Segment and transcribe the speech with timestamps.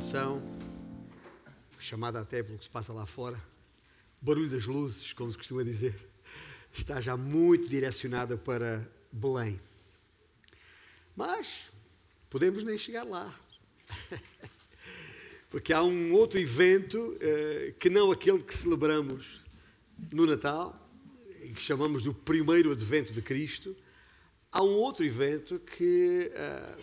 [0.00, 0.42] atenção,
[1.78, 3.38] chamada até pelo que se passa lá fora,
[4.18, 5.94] barulho das luzes, como se costuma dizer,
[6.72, 9.60] está já muito direcionada para Belém.
[11.14, 11.70] Mas
[12.30, 13.38] podemos nem chegar lá.
[15.50, 19.44] Porque há um outro evento eh, que não aquele que celebramos
[20.10, 20.90] no Natal,
[21.40, 23.76] que chamamos do primeiro advento de Cristo.
[24.50, 26.78] Há um outro evento que eh,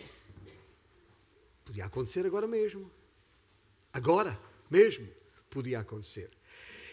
[1.64, 2.96] podia acontecer agora mesmo.
[3.92, 4.38] Agora
[4.70, 5.08] mesmo
[5.50, 6.30] podia acontecer.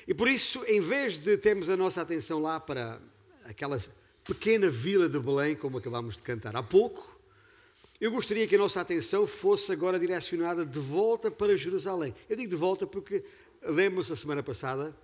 [0.08, 3.02] E por isso, em vez de termos a nossa atenção lá para
[3.46, 3.82] aquela
[4.24, 7.16] pequena vila de Belém, como acabámos de cantar há pouco,
[8.00, 12.14] eu gostaria que a nossa atenção fosse agora direcionada de volta para Jerusalém.
[12.30, 13.24] Eu digo de volta porque,
[13.64, 14.96] lembro-se, a semana passada,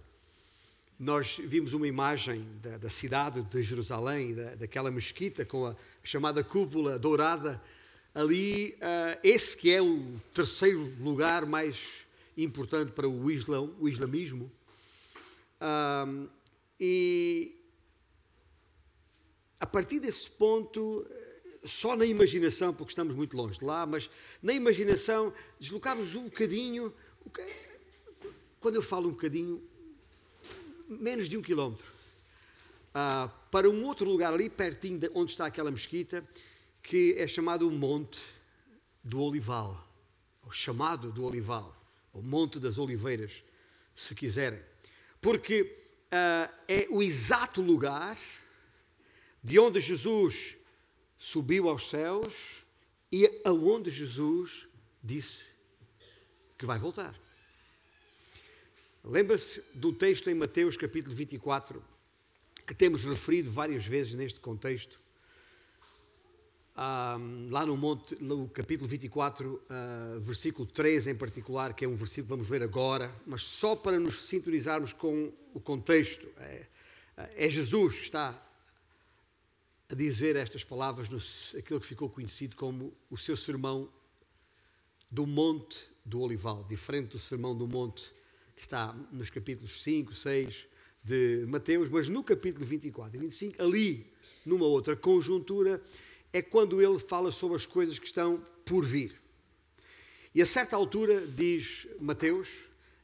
[1.00, 6.44] nós vimos uma imagem da, da cidade de Jerusalém, da, daquela mesquita com a chamada
[6.44, 7.62] cúpula dourada.
[8.14, 12.06] Ali, uh, esse que é o terceiro lugar mais
[12.38, 14.52] importante para o Islão, o islamismo.
[15.62, 16.30] Uh,
[16.78, 17.58] e
[19.62, 21.08] a partir desse ponto,
[21.64, 24.10] só na imaginação, porque estamos muito longe de lá, mas
[24.42, 26.94] na imaginação, deslocarmos um bocadinho,
[28.60, 29.64] quando eu falo um bocadinho,
[30.90, 31.86] menos de um quilómetro,
[32.90, 36.28] uh, para um outro lugar ali pertinho de onde está aquela mesquita,
[36.82, 38.20] que é chamado o Monte
[39.04, 39.88] do Olival,
[40.44, 41.76] ou chamado do Olival,
[42.14, 43.44] ou Monte das Oliveiras,
[43.96, 44.62] se quiserem,
[45.20, 48.18] porque uh, é o exato lugar
[49.44, 50.58] de onde Jesus
[51.18, 52.34] subiu aos céus
[53.12, 54.68] e aonde Jesus
[55.04, 55.46] disse
[56.58, 57.20] que vai voltar.
[59.04, 61.84] Lembra-se do texto em Mateus capítulo 24,
[62.68, 65.00] que temos referido várias vezes neste contexto.
[66.76, 72.26] Lá no, monte, no capítulo 24, ah, versículo 3 em particular, que é um versículo
[72.26, 76.28] que vamos ler agora, mas só para nos sintonizarmos com o contexto.
[76.38, 76.68] É,
[77.36, 78.48] é Jesus que está
[79.90, 81.20] a dizer estas palavras no,
[81.60, 83.90] aquilo que ficou conhecido como o seu sermão
[85.12, 88.12] do Monte do Olival, diferente do sermão do Monte
[88.56, 90.68] que está nos capítulos 5, 6
[91.04, 94.14] de Mateus, mas no capítulo 24 e 25, ali,
[94.46, 95.82] numa outra conjuntura,
[96.34, 99.22] é quando ele fala sobre as coisas que estão por vir.
[100.34, 102.48] E a certa altura, diz Mateus,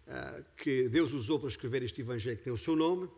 [0.08, 3.10] uh, que Deus usou para escrever este evangelho que tem o seu nome,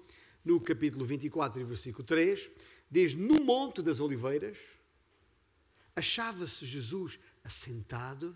[0.43, 2.49] no capítulo 24 e versículo 3,
[2.89, 4.57] diz: No Monte das Oliveiras,
[5.95, 8.35] achava-se Jesus assentado.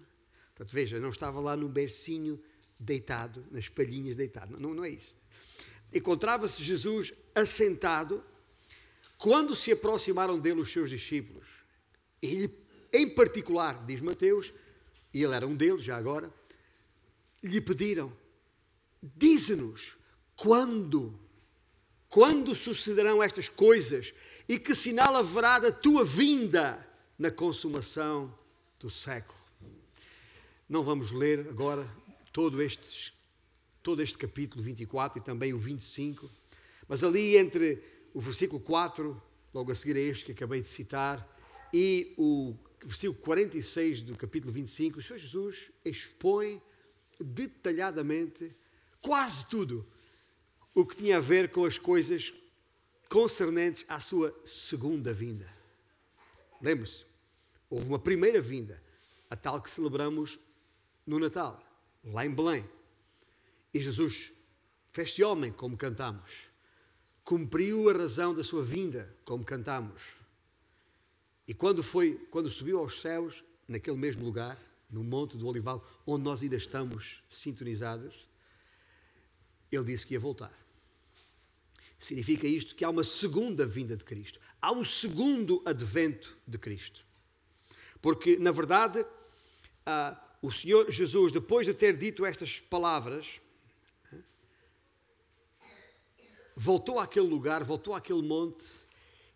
[0.53, 2.40] Portanto, veja, não estava lá no bercinho
[2.79, 4.59] deitado, nas palhinhas deitado.
[4.59, 5.17] Não, não é isso.
[5.91, 8.23] Encontrava-se Jesus assentado
[9.17, 11.42] quando se aproximaram dele os seus discípulos.
[12.25, 12.51] Ele,
[12.94, 14.53] em particular, diz Mateus,
[15.13, 16.34] e ele era um deles já agora,
[17.44, 18.11] lhe pediram:
[19.01, 19.97] Dize-nos
[20.35, 21.19] quando
[22.13, 24.13] quando sucederão estas coisas
[24.47, 28.31] e que sinal haverá da tua vinda na consumação
[28.79, 29.40] do século.
[30.69, 31.90] Não vamos ler agora
[32.31, 33.11] todo este,
[33.81, 36.29] todo este capítulo 24 e também o 25,
[36.88, 39.19] mas ali entre o versículo 4,
[39.51, 41.28] logo a seguir a este que acabei de citar,
[41.73, 46.61] e o versículo 46 do capítulo 25, o Senhor Jesus expõe
[47.19, 48.56] detalhadamente
[49.01, 49.85] quase tudo
[50.75, 52.31] o que tinha a ver com as coisas
[53.09, 55.51] concernentes à sua segunda vinda.
[56.61, 57.06] Lembre-se,
[57.69, 58.81] houve uma primeira vinda,
[59.29, 60.40] a tal que celebramos
[61.05, 61.61] no Natal,
[62.03, 62.69] lá em Belém.
[63.73, 64.31] E Jesus
[64.91, 66.31] fez-se homem, como cantamos.
[67.23, 70.22] Cumpriu a razão da sua vinda, como cantamos.
[71.47, 74.57] E quando foi, quando subiu aos céus, naquele mesmo lugar,
[74.89, 78.27] no Monte do Olival, onde nós ainda estamos sintonizados,
[79.71, 80.53] ele disse que ia voltar.
[81.97, 84.40] Significa isto que há uma segunda vinda de Cristo.
[84.61, 87.05] Há um segundo advento de Cristo.
[88.01, 93.39] Porque, na verdade, uh, o Senhor Jesus, depois de ter dito estas palavras,
[96.55, 98.66] voltou àquele lugar, voltou àquele monte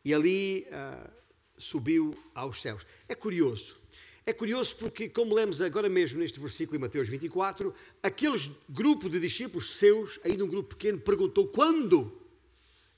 [0.03, 1.11] e ali uh,
[1.57, 2.85] subiu aos céus.
[3.07, 3.77] É curioso.
[4.25, 7.73] É curioso porque, como lemos agora mesmo neste versículo em Mateus 24,
[8.03, 8.37] aquele
[8.69, 12.21] grupo de discípulos seus, ainda um grupo pequeno, perguntou quando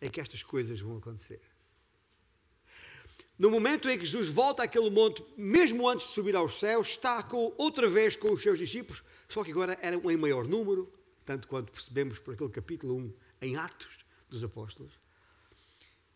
[0.01, 1.39] é que estas coisas vão acontecer.
[3.38, 7.23] No momento em que Jesus volta àquele monte, mesmo antes de subir aos céus, está
[7.23, 10.91] com, outra vez com os seus discípulos, só que agora eram em maior número,
[11.23, 13.13] tanto quanto percebemos por aquele capítulo 1
[13.44, 14.99] em Atos dos Apóstolos.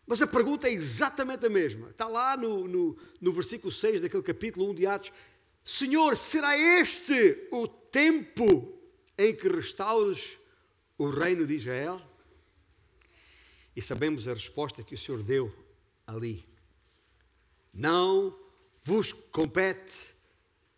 [0.06, 1.90] Mas a pergunta é exatamente a mesma.
[1.90, 5.12] Está lá no, no, no versículo 6 daquele capítulo 1 de Atos.
[5.64, 8.78] Senhor, será este o tempo
[9.16, 10.36] em que restaures
[10.98, 12.02] o reino de Israel?
[13.74, 15.52] E sabemos a resposta que o Senhor deu
[16.06, 16.46] ali.
[17.72, 18.38] Não
[18.82, 20.14] vos compete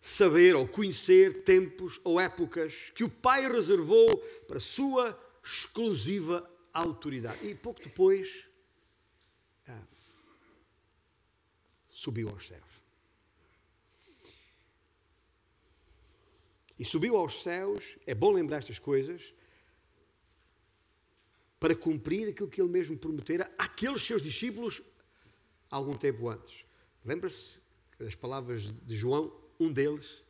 [0.01, 7.49] saber ou conhecer tempos ou épocas que o Pai reservou para sua exclusiva autoridade.
[7.49, 8.46] E pouco depois
[9.69, 9.87] ah,
[11.91, 12.77] subiu aos céus.
[16.79, 19.23] E subiu aos céus, é bom lembrar estas coisas,
[21.59, 24.83] para cumprir aquilo que ele mesmo prometera àqueles seus discípulos
[25.71, 26.65] algum tempo antes.
[27.05, 27.59] Lembra-se
[27.99, 30.23] das palavras de João, um deles,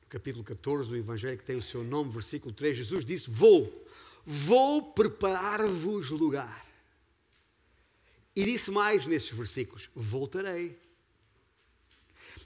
[0.00, 3.86] no capítulo 14 do Evangelho, que tem o seu nome, versículo 3, Jesus disse: Vou,
[4.24, 6.67] vou preparar-vos lugar.
[8.38, 10.78] E disse mais nesses versículos: Voltarei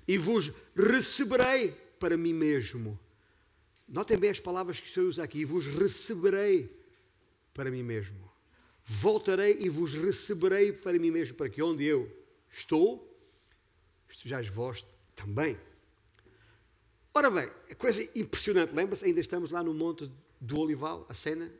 [0.08, 2.98] e vos receberei para mim mesmo.
[3.86, 6.74] Notem bem as palavras que o Senhor usa aqui: vos receberei
[7.52, 8.32] para mim mesmo.
[8.82, 12.10] Voltarei e vos receberei para mim mesmo, para que onde eu
[12.50, 13.14] estou,
[14.08, 15.58] estejais vós também.
[17.12, 19.04] Ora bem, coisa impressionante, lembra-se?
[19.04, 20.10] Ainda estamos lá no Monte
[20.40, 21.52] do Olival, a cena.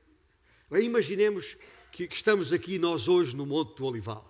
[0.70, 1.54] Imaginemos
[1.92, 4.26] que, que estamos aqui nós hoje no Monte do Olival.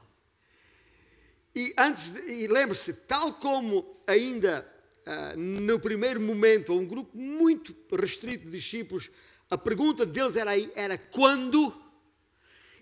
[1.54, 4.66] E antes, e lembre-se, tal como ainda
[5.06, 9.10] uh, no primeiro momento, um grupo muito restrito de discípulos
[9.48, 11.72] a pergunta deles era, era quando?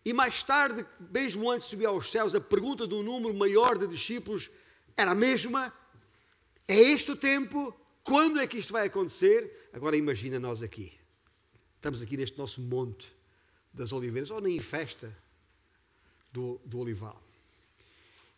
[0.04, 3.88] E mais tarde, mesmo antes de subir aos céus, a pergunta do número maior de
[3.88, 4.48] discípulos
[4.96, 5.74] era a mesma:
[6.68, 7.74] é este o tempo?
[8.04, 9.68] Quando é que isto vai acontecer?
[9.72, 10.96] Agora imagina nós aqui.
[11.74, 13.19] Estamos aqui neste nosso monte
[13.72, 15.16] das oliveiras, ou nem festa
[16.32, 17.20] do, do olival.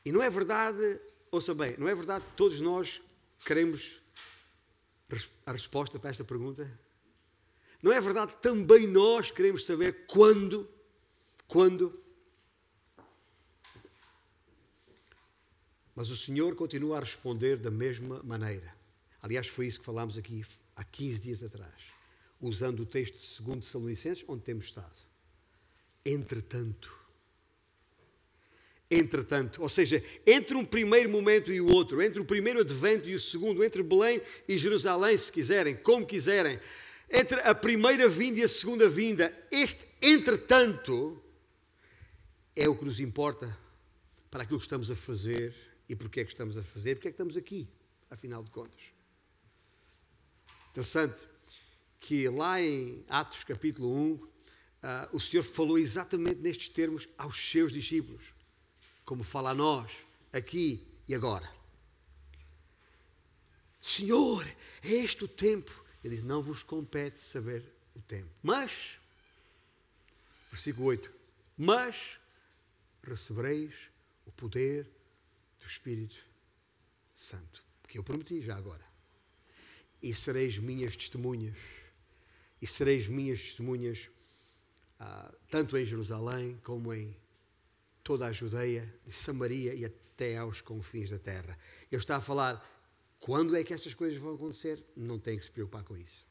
[0.04, 1.00] E não é verdade,
[1.30, 3.00] ouça bem, não é verdade que todos nós
[3.44, 4.00] queremos
[5.44, 6.70] a resposta para esta pergunta?
[7.82, 10.68] Não é verdade que também nós queremos saber quando?
[11.46, 12.00] Quando?
[15.94, 18.74] Mas o Senhor continua a responder da mesma maneira.
[19.20, 20.44] Aliás, foi isso que falámos aqui
[20.74, 21.74] há 15 dias atrás,
[22.40, 25.11] usando o texto de 2 Salonicenses, onde temos estado.
[26.04, 27.02] Entretanto.
[28.90, 33.14] Entretanto, ou seja, entre um primeiro momento e o outro, entre o primeiro advento e
[33.14, 36.60] o segundo, entre Belém e Jerusalém, se quiserem, como quiserem,
[37.08, 41.22] entre a primeira vinda e a segunda vinda, este entretanto
[42.54, 43.58] é o que nos importa
[44.30, 45.54] para aquilo que estamos a fazer
[45.88, 47.66] e porque é que estamos a fazer, porque é que estamos aqui,
[48.10, 48.82] afinal de contas.
[50.70, 51.20] Interessante
[52.00, 54.28] que lá em Atos capítulo 1,
[54.82, 58.22] uh, o Senhor falou exatamente nestes termos aos seus discípulos,
[59.04, 59.92] como fala a nós,
[60.32, 61.50] aqui e agora.
[63.80, 64.46] Senhor,
[64.82, 67.64] é este o tempo ele diz: Não vos compete saber
[67.94, 68.30] o tempo.
[68.42, 69.00] Mas,
[70.50, 71.12] versículo 8:
[71.56, 72.18] Mas
[73.02, 73.90] recebereis
[74.26, 74.88] o poder
[75.60, 76.16] do Espírito
[77.14, 77.62] Santo.
[77.86, 78.84] Que eu prometi já agora.
[80.02, 81.56] E sereis minhas testemunhas.
[82.60, 84.08] E sereis minhas testemunhas,
[85.04, 87.16] ah, tanto em Jerusalém como em
[88.04, 91.58] toda a Judeia, Samaria e até aos confins da terra.
[91.90, 92.64] Eu está a falar
[93.18, 94.80] quando é que estas coisas vão acontecer?
[94.96, 96.24] Não tem que se preocupar com isso.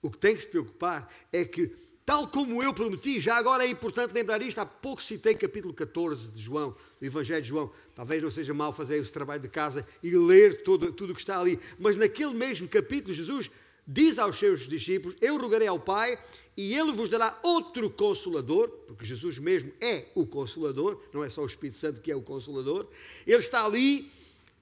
[0.00, 1.68] O que tem que se preocupar é que,
[2.06, 6.30] tal como eu prometi, já agora é importante lembrar isto, há pouco citei capítulo 14
[6.30, 7.70] de João, do Evangelho de João.
[7.94, 11.38] Talvez não seja mal fazer esse trabalho de casa e ler tudo o que está
[11.38, 13.50] ali, mas naquele mesmo capítulo, Jesus
[13.86, 16.18] diz aos seus discípulos: Eu rogarei ao Pai
[16.58, 21.42] e ele vos dará outro consolador, porque Jesus mesmo é o consolador, não é só
[21.42, 22.88] o Espírito Santo que é o consolador.
[23.24, 24.10] Ele está ali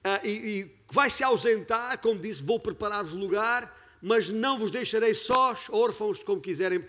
[0.05, 5.15] uh, e, e vai se ausentar, como disse, vou preparar-vos lugar, mas não vos deixarei
[5.15, 6.85] sós, órfãos, como quiserem.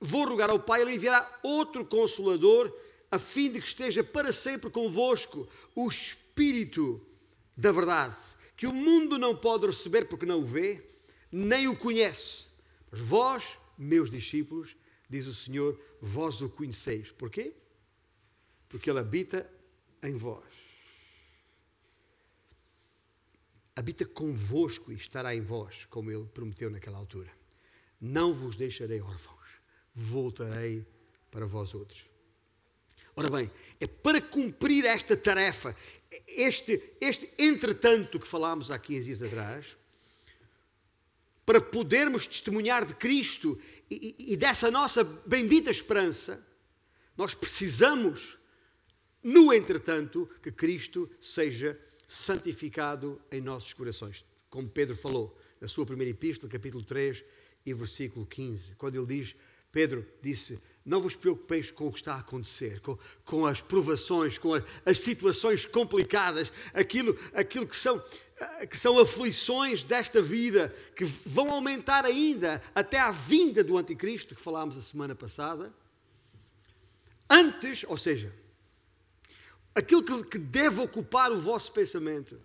[0.00, 2.72] Vou rogar ao Pai, Ele enviará outro consolador,
[3.10, 6.98] a fim de que esteja para sempre convosco o Espírito
[7.54, 8.16] da verdade,
[8.56, 10.82] que o mundo não pode receber porque não o vê,
[11.30, 12.44] nem o conhece.
[12.90, 14.76] Mas vós, meus discípulos,
[15.08, 17.10] diz o Senhor, vós o conheceis.
[17.10, 17.54] Porquê?
[18.68, 19.50] Porque Ele habita
[20.02, 20.70] em vós
[23.80, 27.30] habita convosco e estará em vós, como ele prometeu naquela altura.
[28.00, 29.48] Não vos deixarei órfãos,
[29.94, 30.86] voltarei
[31.30, 32.04] para vós outros.
[33.16, 35.74] Ora bem, é para cumprir esta tarefa,
[36.28, 39.76] este, este entretanto que falámos há 15 dias atrás,
[41.50, 43.58] para podermos testemunhar de Cristo
[43.90, 46.46] e, e, e dessa nossa bendita esperança,
[47.16, 48.38] nós precisamos,
[49.20, 51.76] no entretanto, que Cristo seja
[52.06, 54.24] santificado em nossos corações.
[54.48, 57.24] Como Pedro falou, na sua primeira epístola, capítulo 3
[57.66, 59.34] e versículo 15, quando ele diz:
[59.72, 64.38] Pedro disse: Não vos preocupeis com o que está a acontecer, com, com as provações,
[64.38, 68.00] com a, as situações complicadas, aquilo, aquilo que, são,
[68.68, 74.40] que são aflições desta vida, que vão aumentar ainda até à vinda do Anticristo, que
[74.40, 75.72] falámos a semana passada.
[77.28, 78.34] Antes, ou seja,
[79.74, 82.40] aquilo que, que deve ocupar o vosso pensamento,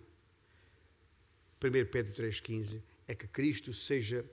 [1.62, 4.24] 1 Pedro 3,15, é que Cristo seja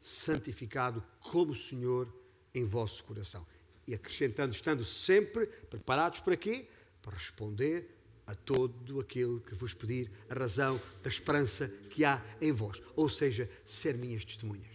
[0.00, 2.12] santificado como Senhor
[2.54, 3.46] em vosso coração.
[3.86, 6.66] E acrescentando, estando sempre preparados para quê?
[7.02, 7.97] Para responder
[8.28, 12.80] a todo aquele que vos pedir a razão da esperança que há em vós.
[12.94, 14.68] Ou seja, ser minhas testemunhas.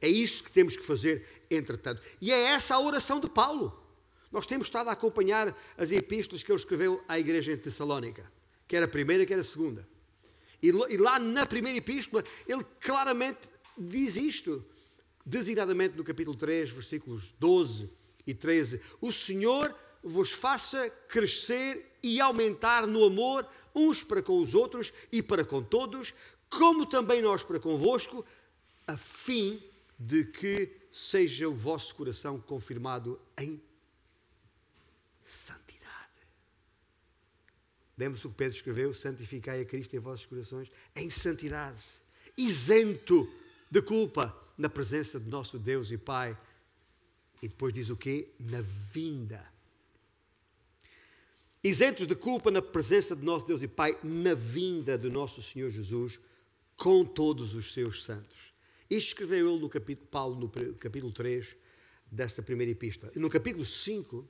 [0.00, 2.00] É isso que temos que fazer, entretanto.
[2.20, 3.82] E é essa a oração de Paulo.
[4.30, 8.30] Nós temos estado a acompanhar as epístolas que ele escreveu à igreja em Tessalónica,
[8.68, 9.86] quer a primeira, quer a segunda.
[10.62, 14.64] E lá na primeira epístola, ele claramente diz isto,
[15.24, 17.90] designadamente no capítulo 3, versículos 12
[18.24, 24.54] e 13: O Senhor vos faça crescer e aumentar no amor uns para com os
[24.54, 26.14] outros e para com todos,
[26.48, 28.24] como também nós para convosco,
[28.86, 29.60] a fim
[29.98, 33.60] de que seja o vosso coração confirmado em
[35.24, 35.76] santidade.
[37.98, 38.94] Lembra-se o que Pedro escreveu?
[38.94, 41.82] Santificai a Cristo em vossos corações em santidade,
[42.36, 43.28] isento
[43.68, 46.38] de culpa na presença de nosso Deus e Pai.
[47.42, 48.32] E depois diz o quê?
[48.38, 49.55] Na vinda.
[51.66, 55.68] Isentos de culpa na presença de nosso Deus e Pai, na vinda do nosso Senhor
[55.68, 56.20] Jesus,
[56.76, 58.38] com todos os seus santos.
[58.88, 61.56] Isto escreveu ele no capítulo, Paulo no capítulo 3
[62.08, 63.10] desta primeira epístola.
[63.16, 64.24] E no capítulo 5,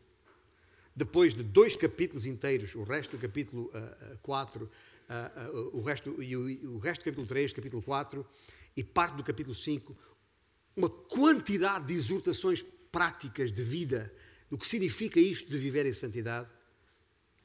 [0.96, 6.22] depois de dois capítulos inteiros, o resto do capítulo uh, 4, uh, uh, o, resto,
[6.22, 8.26] e o, o resto do capítulo 3, capítulo 4,
[8.74, 9.94] e parte do capítulo 5,
[10.74, 14.10] uma quantidade de exortações práticas de vida,
[14.48, 16.55] do que significa isto de viver em santidade.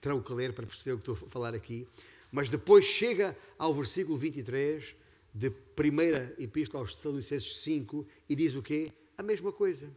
[0.01, 1.87] Terão que ler para perceber o que estou a falar aqui.
[2.31, 4.95] Mas depois chega ao versículo 23
[5.33, 8.91] de primeira epístola aos Tessalonicenses 5 e diz o quê?
[9.17, 9.89] A mesma coisa.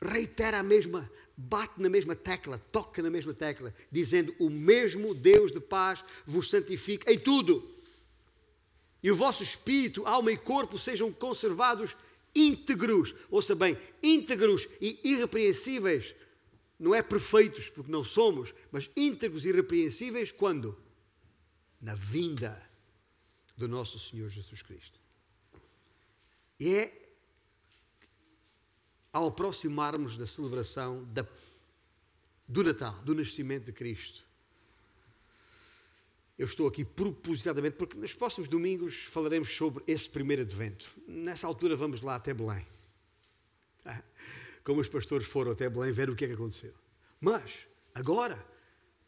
[0.00, 5.52] Reitera a mesma, bate na mesma tecla, toca na mesma tecla, dizendo: O mesmo Deus
[5.52, 7.80] de paz vos santifique em tudo
[9.02, 11.96] e o vosso espírito, alma e corpo sejam conservados
[12.34, 13.14] íntegros.
[13.30, 16.14] Ouça bem, íntegros e irrepreensíveis.
[16.80, 20.76] Não é perfeitos, porque não somos, mas íntegros e irrepreensíveis quando?
[21.78, 22.60] Na vinda
[23.54, 24.98] do nosso Senhor Jesus Cristo.
[26.58, 27.00] E é
[29.12, 31.26] ao aproximarmos da celebração da,
[32.48, 34.24] do Natal, do nascimento de Cristo,
[36.38, 40.90] eu estou aqui propositadamente, porque nos próximos domingos falaremos sobre esse primeiro advento.
[41.06, 42.64] Nessa altura vamos lá até Belém.
[44.70, 46.72] Como os pastores foram até Belém ver o que é que aconteceu.
[47.20, 48.38] Mas, agora,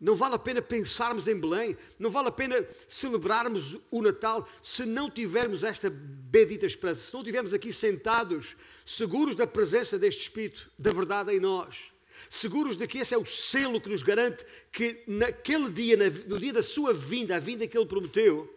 [0.00, 4.84] não vale a pena pensarmos em Belém, não vale a pena celebrarmos o Natal se
[4.84, 10.68] não tivermos esta bendita esperança, se não estivermos aqui sentados, seguros da presença deste Espírito,
[10.76, 11.92] da verdade em nós
[12.28, 16.52] seguros de que esse é o selo que nos garante que naquele dia, no dia
[16.52, 18.52] da sua vinda, a vinda que ele prometeu,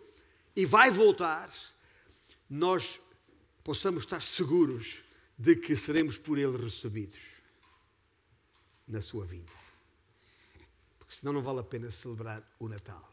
[0.56, 1.52] e vai voltar,
[2.50, 3.00] nós
[3.64, 5.05] possamos estar seguros
[5.38, 7.20] de que seremos por ele recebidos
[8.88, 9.52] na sua vinda.
[10.98, 13.12] Porque senão não vale a pena celebrar o Natal.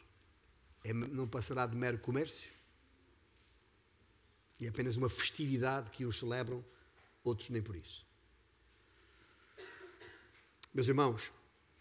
[0.85, 2.50] É, não passará de mero comércio.
[4.61, 6.64] E é apenas uma festividade que uns celebram,
[7.25, 8.07] outros nem por isso.
[10.73, 11.33] Meus irmãos,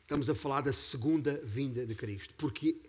[0.01, 2.81] estamos a falar da segunda vinda de Cristo, porque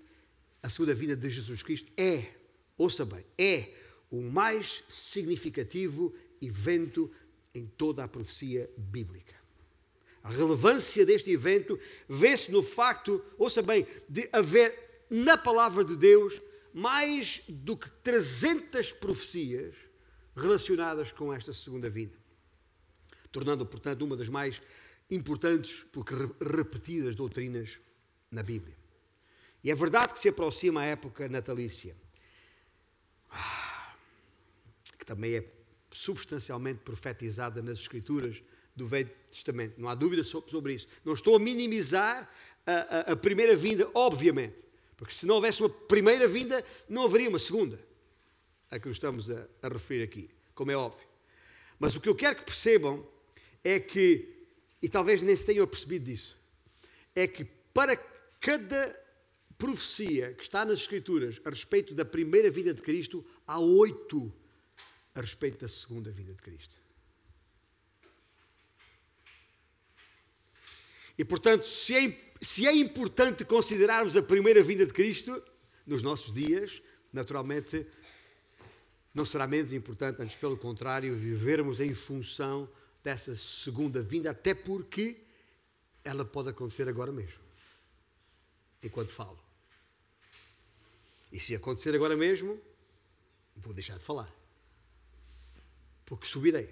[0.62, 2.34] a segunda vinda de Jesus Cristo é,
[2.76, 3.72] ouça bem, é
[4.10, 7.10] o mais significativo evento
[7.54, 9.34] em toda a profecia bíblica.
[10.22, 11.78] A relevância deste evento
[12.08, 16.40] vê-se no facto, ouça bem, de haver na palavra de Deus
[16.72, 19.74] mais do que 300 profecias
[20.34, 22.16] relacionadas com esta segunda vinda,
[23.30, 24.62] tornando, portanto, uma das mais
[25.10, 27.78] importantes porque repetidas doutrinas
[28.30, 28.76] na Bíblia.
[29.62, 31.96] E é verdade que se aproxima a época natalícia,
[34.98, 35.61] que também é
[35.96, 38.42] substancialmente profetizada nas Escrituras
[38.74, 39.80] do Velho Testamento.
[39.80, 40.86] Não há dúvida sobre isso.
[41.04, 42.30] Não estou a minimizar
[42.66, 44.64] a, a, a primeira vinda, obviamente,
[44.96, 47.78] porque se não houvesse uma primeira vinda, não haveria uma segunda,
[48.70, 51.06] a que estamos a, a referir aqui, como é óbvio.
[51.78, 53.06] Mas o que eu quero que percebam
[53.64, 54.32] é que
[54.82, 56.36] e talvez nem se tenham percebido disso,
[57.14, 57.96] é que para
[58.40, 59.00] cada
[59.56, 64.32] profecia que está nas Escrituras a respeito da primeira vinda de Cristo, há oito
[65.14, 66.74] a respeito da segunda vinda de Cristo.
[71.16, 75.42] E portanto, se é, se é importante considerarmos a primeira vinda de Cristo
[75.86, 77.86] nos nossos dias, naturalmente
[79.14, 82.68] não será menos importante, antes pelo contrário, vivermos em função
[83.04, 85.22] dessa segunda vinda, até porque
[86.02, 87.38] ela pode acontecer agora mesmo,
[88.82, 89.38] enquanto falo.
[91.30, 92.58] E se acontecer agora mesmo,
[93.56, 94.41] vou deixar de falar.
[96.12, 96.68] Porque subirei.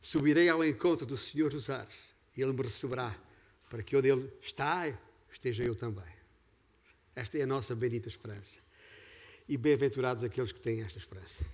[0.00, 1.98] Subirei ao encontro do Senhor dos Ares,
[2.34, 3.14] e Ele me receberá,
[3.68, 4.90] para que onde Ele está,
[5.30, 6.10] esteja eu também.
[7.14, 8.58] Esta é a nossa bendita esperança.
[9.46, 11.44] E bem-aventurados aqueles que têm esta esperança.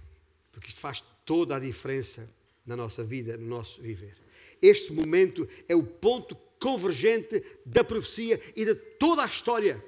[0.52, 2.30] Porque isto faz toda a diferença
[2.64, 4.16] na nossa vida, no nosso viver.
[4.62, 9.84] Este momento é o ponto convergente da profecia e de toda a história.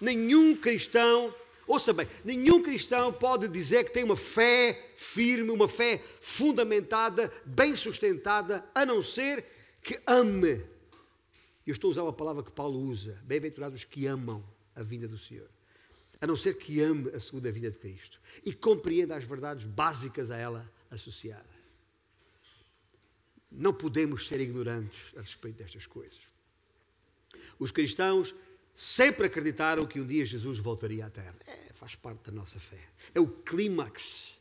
[0.00, 1.34] Nenhum cristão,
[1.66, 7.74] ouça bem, nenhum cristão pode dizer que tem uma fé firme, uma fé fundamentada, bem
[7.74, 9.44] sustentada, a não ser
[9.82, 10.64] que ame.
[11.66, 14.44] Eu estou a usar uma palavra que Paulo usa: bem-aventurados que amam
[14.74, 15.48] a vinda do Senhor.
[16.20, 20.30] A não ser que ame a segunda vinda de Cristo e compreenda as verdades básicas
[20.30, 21.52] a ela associadas.
[23.50, 26.18] Não podemos ser ignorantes a respeito destas coisas.
[27.58, 28.34] Os cristãos
[28.74, 31.34] sempre acreditaram que um dia Jesus voltaria à Terra.
[31.46, 32.88] É, faz parte da nossa fé.
[33.14, 34.40] É o clímax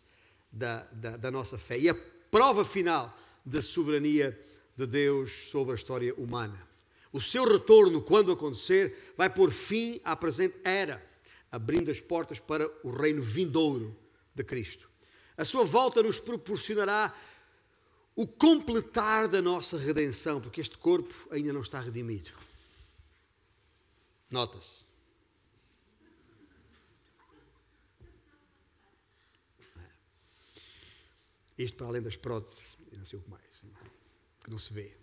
[0.52, 1.96] da, da, da nossa fé e a
[2.32, 4.40] prova final da soberania
[4.75, 6.68] de Deus sobre a história humana.
[7.12, 11.06] O seu retorno, quando acontecer, vai pôr fim à presente era,
[11.52, 13.96] abrindo as portas para o reino vindouro
[14.34, 14.90] de Cristo.
[15.38, 17.13] A sua volta nos proporcionará
[18.16, 22.31] o completar da nossa redenção, porque este corpo ainda não está redimido.
[24.33, 24.83] Nota-se.
[31.55, 33.43] Isto para além das próteses, e não sei o que mais,
[34.43, 34.98] que não se vê.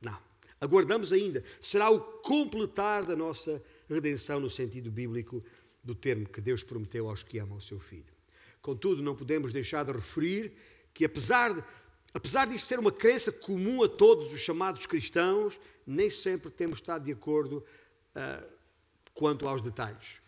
[0.00, 0.16] Não.
[0.60, 1.42] Aguardamos ainda.
[1.60, 5.44] Será o completar da nossa redenção no sentido bíblico
[5.82, 8.14] do termo que Deus prometeu aos que amam o seu Filho.
[8.62, 10.52] Contudo, não podemos deixar de referir
[10.94, 11.64] que, apesar de
[12.12, 17.04] Apesar disto ser uma crença comum a todos os chamados cristãos, nem sempre temos estado
[17.04, 17.64] de acordo
[18.16, 18.46] uh,
[19.14, 20.20] quanto aos detalhes.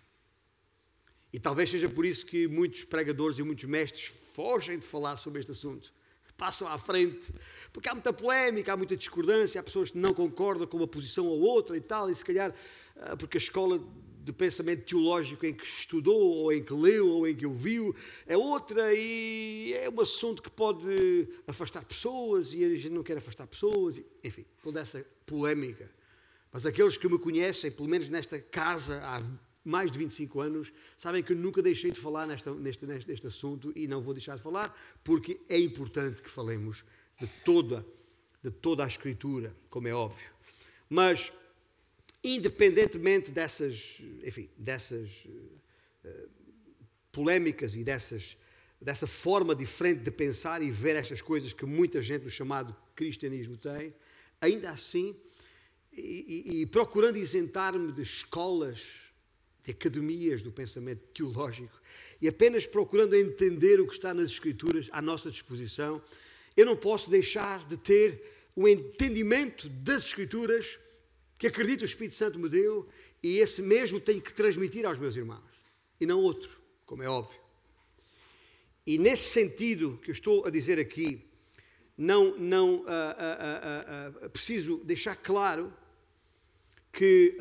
[1.33, 5.41] E talvez seja por isso que muitos pregadores e muitos mestres fogem de falar sobre
[5.41, 5.93] este assunto.
[6.37, 7.33] Passam à frente,
[7.73, 11.27] porque há muita polémica, há muita discordância, há pessoas que não concordam com uma posição
[11.27, 12.51] ou outra e tal, e se calhar,
[12.97, 13.81] uh, porque a escola
[14.25, 17.95] de pensamento teológico em que estudou, ou em que leu, ou em que ouviu,
[18.27, 23.19] é outra e é um assunto que pode afastar pessoas e a gente não quer
[23.19, 25.91] afastar pessoas, enfim, toda essa polémica.
[26.53, 29.23] Mas aqueles que me conhecem, pelo menos nesta casa há
[29.65, 33.89] mais de 25 anos, sabem que nunca deixei de falar nesta, neste, neste assunto e
[33.89, 36.85] não vou deixar de falar, porque é importante que falemos
[37.19, 37.87] de toda,
[38.43, 40.31] de toda a Escritura, como é óbvio.
[40.91, 41.33] Mas
[42.25, 45.09] independentemente dessas, enfim, dessas
[46.05, 46.29] uh,
[47.11, 48.37] polémicas e dessas,
[48.81, 53.57] dessa forma diferente de pensar e ver estas coisas que muita gente no chamado cristianismo
[53.57, 53.95] tem,
[54.41, 55.17] ainda assim,
[55.93, 58.81] e, e, procurando isentar-me de escolas,
[59.65, 61.81] de academias do pensamento teológico,
[62.21, 66.03] e apenas procurando entender o que está nas Escrituras à nossa disposição,
[66.57, 70.79] eu não posso deixar de ter o entendimento das Escrituras
[71.39, 72.89] que acredito o Espírito Santo me deu
[73.23, 75.53] e esse mesmo tenho que transmitir aos meus irmãos
[76.01, 77.41] e não outro, como é óbvio.
[78.87, 81.25] E nesse sentido que eu estou a dizer aqui,
[81.97, 85.73] não, não uh, uh, uh, preciso deixar claro
[86.93, 87.37] que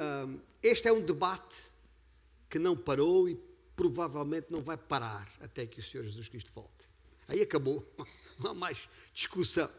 [0.64, 1.72] este é um debate
[2.50, 3.40] que não parou e
[3.76, 6.90] provavelmente não vai parar até que o Senhor Jesus Cristo volte.
[7.28, 7.86] Aí acabou,
[8.40, 9.70] não há mais discussão.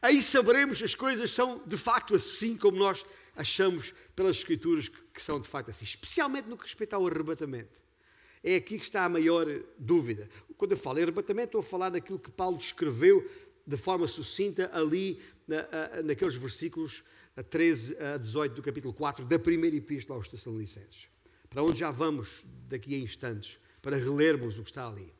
[0.00, 3.04] Aí saberemos as coisas são de facto assim como nós
[3.36, 7.80] achamos pelas Escrituras que, que são de facto assim, especialmente no que respeita ao arrebatamento.
[8.42, 9.46] É aqui que está a maior
[9.78, 10.28] dúvida.
[10.56, 13.30] Quando eu falo em arrebatamento, estou a falar daquilo que Paulo descreveu
[13.64, 17.04] de forma sucinta ali na, naqueles versículos
[17.40, 21.06] 13 a 18 do capítulo 4 da primeira epístola aos Tessalonicenses.
[21.48, 25.14] Para onde já vamos daqui a instantes, para relermos o que está ali.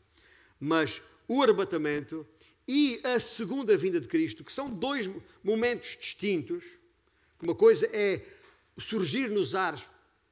[0.59, 2.27] Mas o arrebatamento
[2.67, 5.09] e a segunda vinda de Cristo, que são dois
[5.43, 6.65] momentos distintos,
[7.43, 8.25] uma coisa é
[8.79, 9.83] surgir nos ares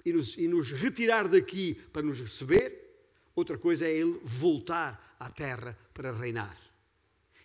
[0.04, 2.72] e nos, e nos retirar daqui para nos receber,
[3.34, 6.56] outra coisa é ele voltar à terra para reinar.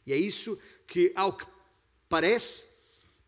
[0.05, 1.45] E é isso que, ao que
[2.07, 2.63] parece,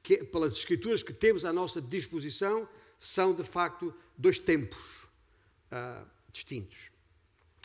[0.08, 2.65] que pelas escrituras que temos à nossa disposição,
[2.98, 4.80] são de facto dois tempos
[5.70, 6.89] uh, distintos.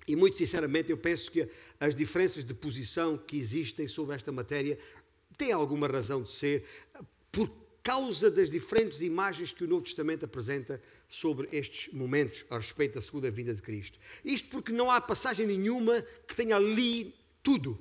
[0.08, 4.76] E muito sinceramente, eu penso que as diferenças de posição que existem sobre esta matéria
[5.38, 6.64] têm alguma razão de ser,
[7.30, 7.48] por
[7.80, 13.00] causa das diferentes imagens que o Novo Testamento apresenta sobre estes momentos a respeito da
[13.00, 14.00] segunda vinda de Cristo.
[14.24, 17.78] Isto porque não há passagem nenhuma que tenha ali tudo.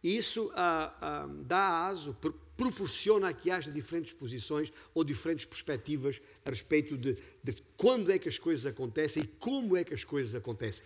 [0.00, 2.16] E isso ah, ah, dá aso,
[2.56, 8.28] proporciona que haja diferentes posições ou diferentes perspectivas a respeito de, de quando é que
[8.28, 10.84] as coisas acontecem e como é que as coisas acontecem.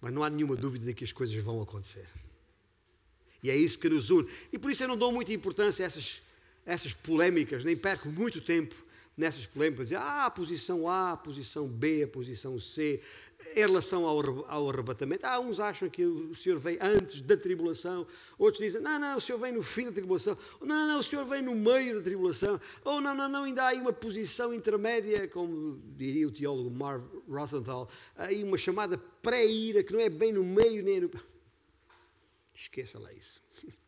[0.00, 2.06] Mas não há nenhuma dúvida de que as coisas vão acontecer.
[3.42, 4.28] E é isso que nos une.
[4.52, 6.22] E por isso eu não dou muita importância a essas,
[6.64, 8.74] essas polémicas, nem perco muito tempo
[9.16, 13.02] nessas polémicas, dizer, ah, a posição A, a posição B, a posição C,
[13.54, 15.26] em relação ao, ao arrebatamento.
[15.26, 18.06] Há uns acham que o Senhor vem antes da tribulação,
[18.38, 21.02] outros dizem, não, não, o Senhor vem no fim da tribulação, não, não, não, o
[21.02, 24.54] Senhor vem no meio da tribulação, ou não, não, não, ainda há aí uma posição
[24.54, 30.32] intermédia, como diria o teólogo Marv Rosenthal, aí uma chamada pré-ira, que não é bem
[30.32, 31.10] no meio nem no...
[32.54, 33.40] Esqueça lá isso.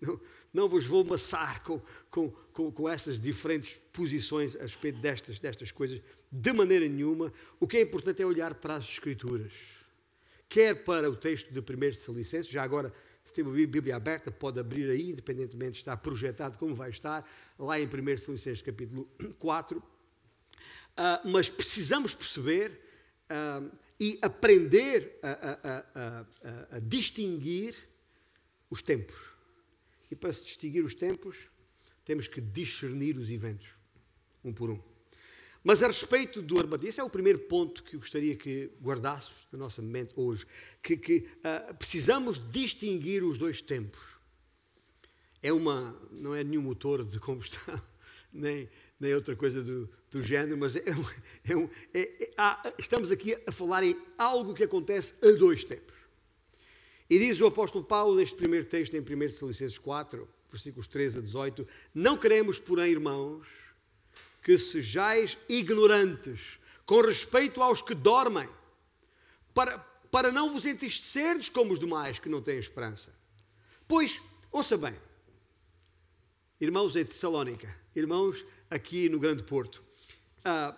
[0.00, 0.18] Não,
[0.52, 5.70] não vos vou maçar com, com, com, com, essas diferentes posições a respeito destas, destas
[5.70, 6.00] coisas,
[6.30, 7.32] de maneira nenhuma.
[7.58, 9.52] O que é importante é olhar para as Escrituras,
[10.48, 12.92] quer para o texto de 1 Tessalonicenses, já agora,
[13.24, 17.28] se tem a Bíblia aberta, pode abrir aí, independentemente de estar projetado como vai estar,
[17.58, 19.78] lá em 1 Tessalonicenses capítulo 4.
[19.78, 19.82] Uh,
[20.96, 22.72] ah, mas precisamos perceber
[23.30, 27.74] uh, e aprender a, a, a, a distinguir
[28.68, 29.30] os tempos
[30.10, 31.48] e para se distinguir os tempos,
[32.04, 33.68] temos que discernir os eventos,
[34.42, 34.89] um por um.
[35.62, 39.38] Mas a respeito do armadilho, esse é o primeiro ponto que eu gostaria que guardássemos
[39.52, 40.46] na nossa mente hoje,
[40.82, 44.00] que, que uh, precisamos distinguir os dois tempos.
[45.42, 47.80] É uma, não é nenhum motor de combustão,
[48.32, 48.68] nem,
[48.98, 51.04] nem outra coisa do, do género, mas é um,
[51.44, 55.62] é um, é, é, há, estamos aqui a falar em algo que acontece a dois
[55.64, 55.96] tempos.
[57.08, 61.20] E diz o apóstolo Paulo neste primeiro texto, em 1 Tessalonicenses 4, versículos 13 a
[61.20, 63.46] 18: Não queremos, porém, irmãos,
[64.42, 68.48] que sejais ignorantes com respeito aos que dormem,
[69.54, 69.78] para,
[70.10, 73.14] para não vos entristecerdes como os demais que não têm esperança.
[73.86, 74.94] Pois, ouça bem,
[76.60, 79.82] irmãos em Tessalónica, irmãos aqui no Grande Porto,
[80.44, 80.76] ah,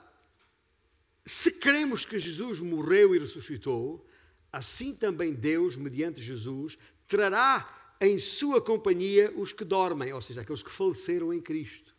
[1.25, 4.07] se cremos que Jesus morreu e ressuscitou,
[4.53, 10.63] assim também Deus, mediante Jesus, trará em sua companhia os que dormem, ou seja, aqueles
[10.63, 11.92] que faleceram em Cristo.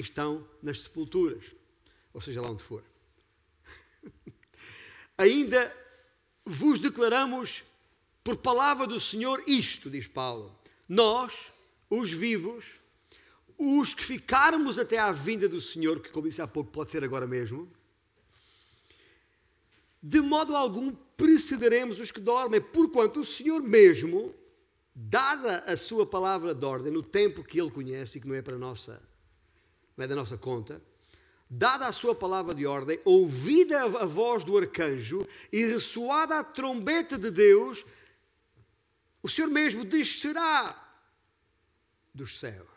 [0.00, 1.44] Estão nas sepulturas,
[2.12, 2.82] ou seja, lá onde for.
[5.18, 5.76] Ainda
[6.44, 7.62] vos declaramos
[8.24, 10.58] por palavra do Senhor isto, diz Paulo.
[10.88, 11.52] Nós,
[11.88, 12.80] os vivos,
[13.58, 17.04] os que ficarmos até à vinda do Senhor, que como disse há pouco, pode ser
[17.04, 17.70] agora mesmo,
[20.02, 24.34] de modo algum precederemos os que dormem, porquanto o Senhor mesmo,
[24.94, 28.40] dada a sua palavra de ordem, no tempo que ele conhece e que não é
[28.40, 29.02] para nossa,
[29.96, 30.82] não é da nossa conta,
[31.48, 37.18] dada a sua palavra de ordem, ouvida a voz do arcanjo e ressoada a trombeta
[37.18, 37.84] de Deus,
[39.22, 40.76] o Senhor mesmo descerá
[42.14, 42.68] dos céus.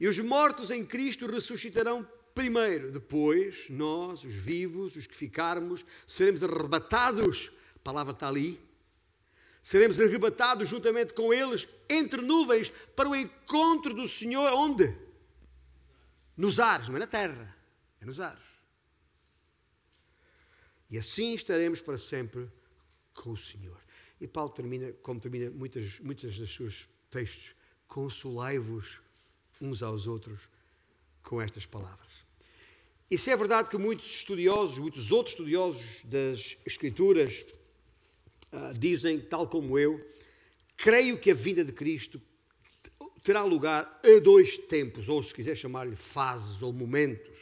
[0.00, 6.42] E os mortos em Cristo ressuscitarão primeiro, depois, nós, os vivos, os que ficarmos, seremos
[6.42, 8.58] arrebatados, a palavra está ali,
[9.62, 14.92] seremos arrebatados juntamente com eles entre nuvens para o encontro do Senhor, onde?
[16.36, 17.56] Nos ares, não é na terra,
[18.00, 18.44] é nos ares.
[20.90, 22.50] E assim estaremos para sempre
[23.14, 23.80] com o Senhor.
[24.20, 27.54] E Paulo termina, como termina muitas, muitas das suas textos,
[27.86, 29.00] consolai-vos
[29.60, 30.48] uns aos outros
[31.22, 32.24] com estas palavras.
[33.10, 37.44] E se é verdade que muitos estudiosos, muitos outros estudiosos das Escrituras
[38.52, 40.00] uh, dizem, tal como eu,
[40.76, 42.20] creio que a vinda de Cristo
[43.22, 47.38] terá lugar a dois tempos, ou se quiser chamar-lhe fases ou momentos.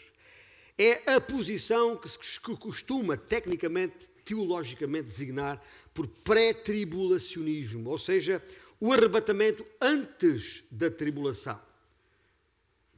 [0.78, 5.62] É a posição que se costuma, tecnicamente, teologicamente, designar
[5.92, 8.42] por pré-tribulacionismo, ou seja,
[8.78, 11.60] o arrebatamento antes da tribulação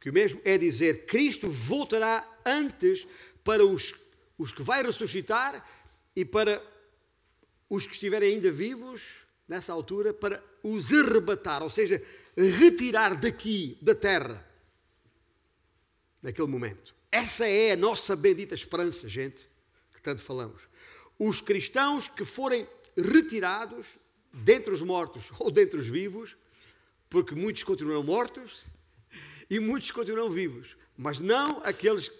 [0.02, 3.06] que o mesmo é dizer Cristo voltará antes
[3.44, 3.94] para os,
[4.36, 5.64] os que vai ressuscitar
[6.16, 6.60] e para
[7.70, 9.00] os que estiverem ainda vivos
[9.52, 12.02] nessa altura para os arrebatar, ou seja,
[12.34, 14.42] retirar daqui da terra
[16.22, 16.94] naquele momento.
[17.10, 19.46] Essa é a nossa bendita esperança, gente,
[19.92, 20.62] que tanto falamos.
[21.18, 23.88] Os cristãos que forem retirados
[24.32, 26.34] dentre os mortos ou dentre os vivos,
[27.10, 28.64] porque muitos continuarão mortos,
[29.50, 32.10] e muitos continuam vivos, mas não aqueles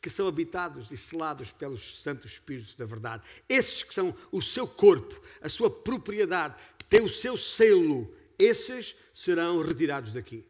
[0.00, 3.22] que são habitados e selados pelos Santos Espíritos da verdade.
[3.48, 6.56] Esses que são o seu corpo, a sua propriedade,
[6.88, 10.46] têm o seu selo, esses serão retirados daqui.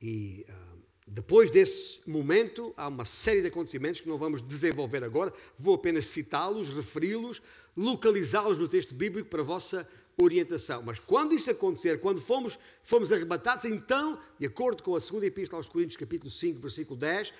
[0.00, 5.32] E uh, depois desse momento, há uma série de acontecimentos que não vamos desenvolver agora,
[5.56, 7.40] vou apenas citá-los, referi-los,
[7.74, 10.82] localizá-los no texto bíblico para vossa orientação.
[10.82, 15.60] Mas quando isso acontecer, quando fomos, fomos arrebatados, então, de acordo com a segunda epístola
[15.60, 17.32] aos Coríntios, capítulo 5, versículo 10, uh,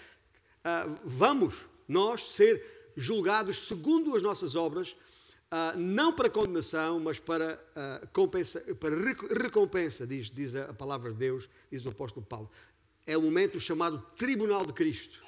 [1.04, 8.08] vamos nós ser julgados segundo as nossas obras, uh, não para condenação, mas para, uh,
[8.12, 8.94] compensa, para
[9.40, 12.50] recompensa, diz, diz a palavra de Deus, diz o apóstolo Paulo.
[13.06, 15.20] É o momento chamado Tribunal de Cristo.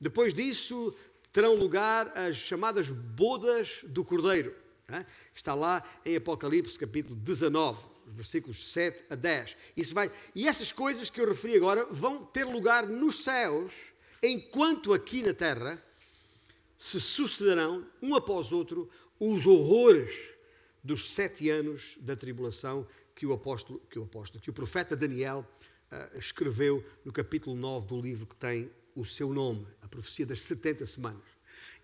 [0.00, 0.94] Depois disso,
[1.32, 4.54] terão lugar as chamadas bodas do Cordeiro.
[5.34, 9.54] Está lá em Apocalipse capítulo 19, versículos 7 a 10.
[9.76, 13.72] Isso vai, e essas coisas que eu referi agora vão ter lugar nos céus,
[14.22, 15.82] enquanto aqui na terra
[16.78, 18.88] se sucederão, um após outro,
[19.20, 20.30] os horrores
[20.82, 25.46] dos sete anos da tribulação que o apóstolo, que o, apóstolo, que o profeta Daniel
[25.92, 30.40] uh, escreveu no capítulo 9 do livro que tem o seu nome, a profecia das
[30.42, 31.20] 70 semanas.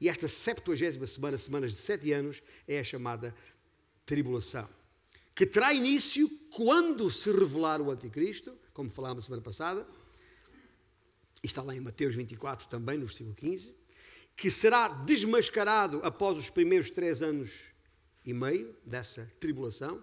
[0.00, 3.34] E esta 70 semana, semanas de sete anos, é a chamada
[4.04, 4.68] tribulação,
[5.34, 9.86] que terá início quando se revelar o Anticristo, como falámos na semana passada,
[11.42, 13.74] está lá em Mateus 24 também, no versículo 15,
[14.36, 17.52] que será desmascarado após os primeiros três anos
[18.24, 20.02] e meio dessa tribulação,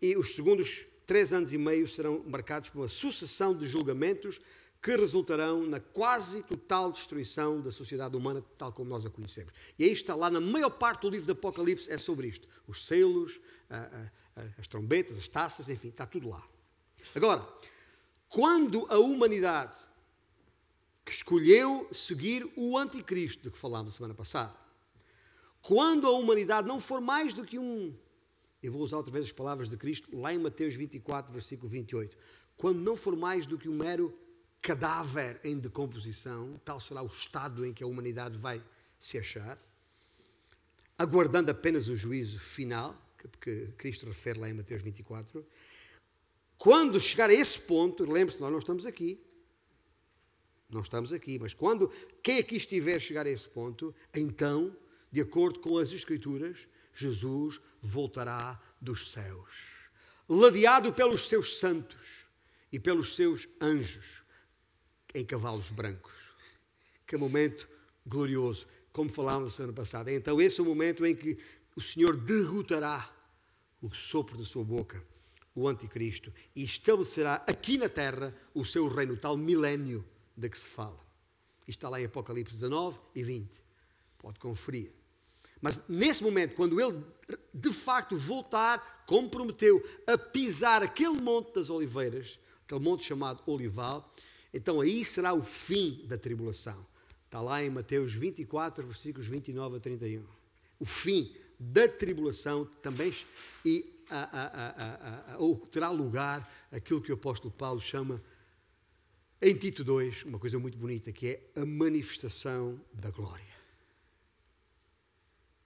[0.00, 4.40] e os segundos três anos e meio serão marcados por uma sucessão de julgamentos
[4.82, 9.52] que resultarão na quase total destruição da sociedade humana tal como nós a conhecemos.
[9.78, 12.48] E aí está lá, na maior parte do livro do Apocalipse é sobre isto.
[12.66, 13.40] Os selos,
[14.58, 16.46] as trombetas, as taças, enfim, está tudo lá.
[17.14, 17.46] Agora,
[18.28, 19.74] quando a humanidade
[21.04, 24.54] que escolheu seguir o anticristo, do que falámos semana passada,
[25.62, 27.96] quando a humanidade não for mais do que um,
[28.62, 32.16] eu vou usar outra vez as palavras de Cristo, lá em Mateus 24, versículo 28,
[32.56, 34.16] quando não for mais do que um mero
[34.60, 38.62] cadáver em decomposição, tal será o estado em que a humanidade vai
[38.98, 39.58] se achar,
[40.98, 43.00] aguardando apenas o juízo final,
[43.40, 45.46] que, Cristo refere lá em Mateus 24.
[46.56, 49.20] Quando chegar a esse ponto, lembre-se, nós não estamos aqui,
[50.68, 51.88] não estamos aqui, mas quando
[52.22, 54.76] quem aqui estiver chegar a esse ponto, então,
[55.12, 59.50] de acordo com as Escrituras, Jesus voltará dos céus,
[60.28, 62.26] ladeado pelos seus santos
[62.72, 64.22] e pelos seus anjos,
[65.18, 66.12] em cavalos brancos.
[67.06, 67.68] Que momento
[68.06, 70.12] glorioso, como falámos na semana passada.
[70.12, 71.38] Então, esse é o momento em que
[71.74, 73.12] o Senhor derrotará
[73.80, 75.02] o sopro da sua boca,
[75.54, 80.04] o anticristo, e estabelecerá aqui na terra o seu reino, tal milénio
[80.36, 81.00] de que se fala.
[81.60, 83.62] Isto está lá em Apocalipse 19 e 20.
[84.18, 84.92] Pode conferir.
[85.60, 87.02] Mas nesse momento, quando ele
[87.52, 94.12] de facto voltar, como prometeu, a pisar aquele monte das oliveiras, aquele monte chamado Olival,
[94.52, 96.86] então aí será o fim da tribulação.
[97.24, 100.24] Está lá em Mateus 24, versículos 29 a 31.
[100.78, 103.14] O fim da tribulação também
[103.64, 108.22] e a, a, a, ou terá lugar aquilo que o apóstolo Paulo chama
[109.40, 113.44] em Tito 2, uma coisa muito bonita, que é a manifestação da glória.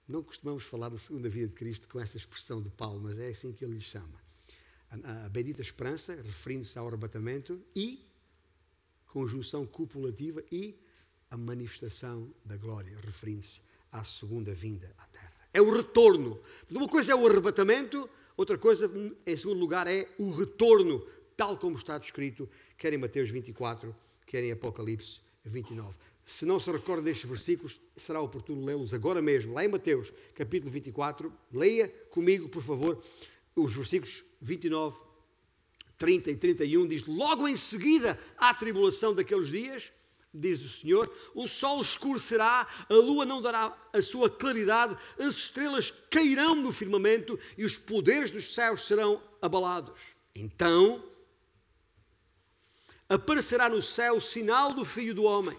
[0.08, 3.28] Não costumamos falar da segunda vida de Cristo com essa expressão de Paulo, mas é
[3.28, 4.20] assim que ele lhe chama.
[4.90, 8.09] A, a bendita esperança, referindo-se ao arrebatamento, e
[9.10, 10.78] conjunção copulativa e
[11.30, 13.60] a manifestação da glória, referindo-se
[13.92, 15.32] à segunda vinda à terra.
[15.52, 16.40] É o retorno.
[16.70, 18.90] Uma coisa é o arrebatamento, outra coisa,
[19.26, 21.04] em segundo lugar, é o retorno,
[21.36, 23.94] tal como está descrito, quer em Mateus 24,
[24.24, 25.98] quer em Apocalipse 29.
[26.24, 30.70] Se não se recorda destes versículos, será oportuno lê-los agora mesmo, lá em Mateus, capítulo
[30.70, 31.32] 24.
[31.52, 33.02] Leia comigo, por favor,
[33.56, 35.09] os versículos 29
[36.00, 39.92] 30 e 31 diz: Logo em seguida à tribulação daqueles dias,
[40.32, 45.92] diz o Senhor, o sol escurecerá, a lua não dará a sua claridade, as estrelas
[46.10, 50.00] cairão no firmamento e os poderes dos céus serão abalados.
[50.34, 51.04] Então
[53.06, 55.56] aparecerá no céu o sinal do Filho do Homem.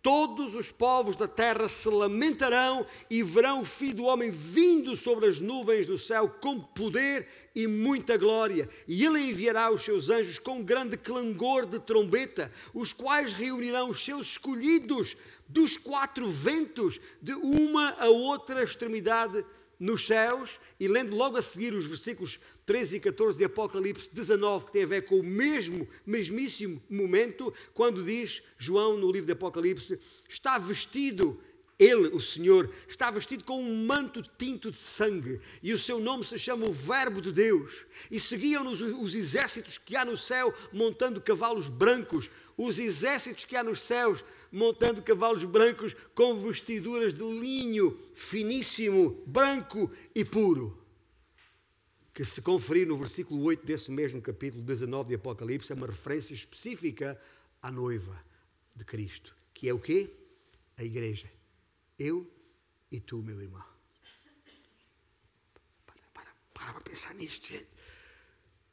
[0.00, 5.26] Todos os povos da terra se lamentarão e verão o Filho do Homem vindo sobre
[5.26, 10.38] as nuvens do céu com poder e muita glória, e ele enviará os seus anjos
[10.40, 15.16] com grande clangor de trombeta, os quais reunirão os seus escolhidos
[15.48, 19.44] dos quatro ventos, de uma a outra extremidade
[19.78, 20.58] nos céus.
[20.80, 24.82] E lendo logo a seguir os versículos 13 e 14 de Apocalipse 19, que tem
[24.82, 30.58] a ver com o mesmo, mesmíssimo momento, quando diz João no livro de Apocalipse: está
[30.58, 31.40] vestido
[31.78, 36.24] ele, o Senhor, está vestido com um manto tinto de sangue e o seu nome
[36.24, 37.84] se chama o Verbo de Deus.
[38.10, 43.64] E seguiam-nos os exércitos que há no céu montando cavalos brancos, os exércitos que há
[43.64, 50.80] nos céus montando cavalos brancos com vestiduras de linho finíssimo, branco e puro.
[52.14, 56.32] Que se conferir no versículo 8 desse mesmo capítulo 19 de Apocalipse é uma referência
[56.32, 57.20] específica
[57.60, 58.16] à noiva
[58.76, 60.08] de Cristo, que é o quê?
[60.76, 61.28] A igreja.
[61.98, 62.30] Eu
[62.90, 63.64] e tu, meu irmão.
[65.86, 67.68] Para, para, para para pensar nisto, gente.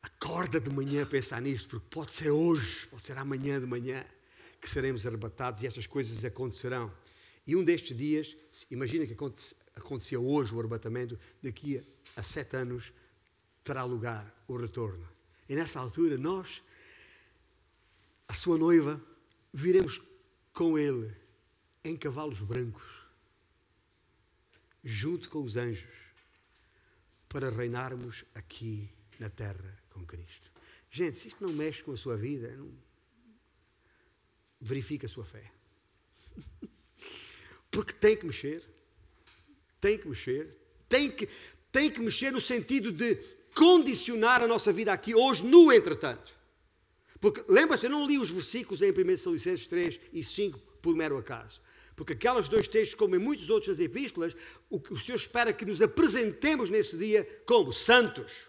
[0.02, 4.04] Acorda de manhã a pensar nisto, porque pode ser hoje, pode ser amanhã de manhã
[4.60, 6.92] que seremos arrebatados e essas coisas acontecerão.
[7.46, 8.36] E um destes dias,
[8.70, 9.16] imagina que
[9.76, 12.92] acontecia hoje o arrebatamento, daqui a sete anos
[13.64, 15.08] terá lugar o retorno.
[15.48, 16.62] E nessa altura, nós,
[18.28, 19.00] a sua noiva,
[19.54, 20.02] viremos
[20.54, 21.16] com ele
[21.84, 23.01] em cavalos brancos
[24.84, 25.90] junto com os anjos,
[27.30, 28.90] para reinarmos aqui
[29.20, 30.52] na terra com Cristo.
[30.90, 32.72] Gente, se isto não mexe com a sua vida, não...
[34.60, 35.50] verifique a sua fé.
[37.72, 38.64] Porque tem que mexer.
[39.80, 40.50] Tem que mexer.
[40.90, 41.30] Tem que,
[41.72, 43.16] tem que mexer no sentido de
[43.56, 46.36] condicionar a nossa vida aqui hoje, no entretanto.
[47.22, 51.18] Porque, lembra-se, eu não li os versículos em 1 Licenses 3 e 5 por mero
[51.18, 51.62] acaso.
[52.02, 54.36] Porque aqueles dois textos, como em muitos outros epístolas,
[54.72, 58.48] o que o Senhor espera que nos apresentemos nesse dia como santos,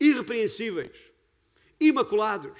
[0.00, 0.96] irrepreensíveis,
[1.78, 2.58] imaculados,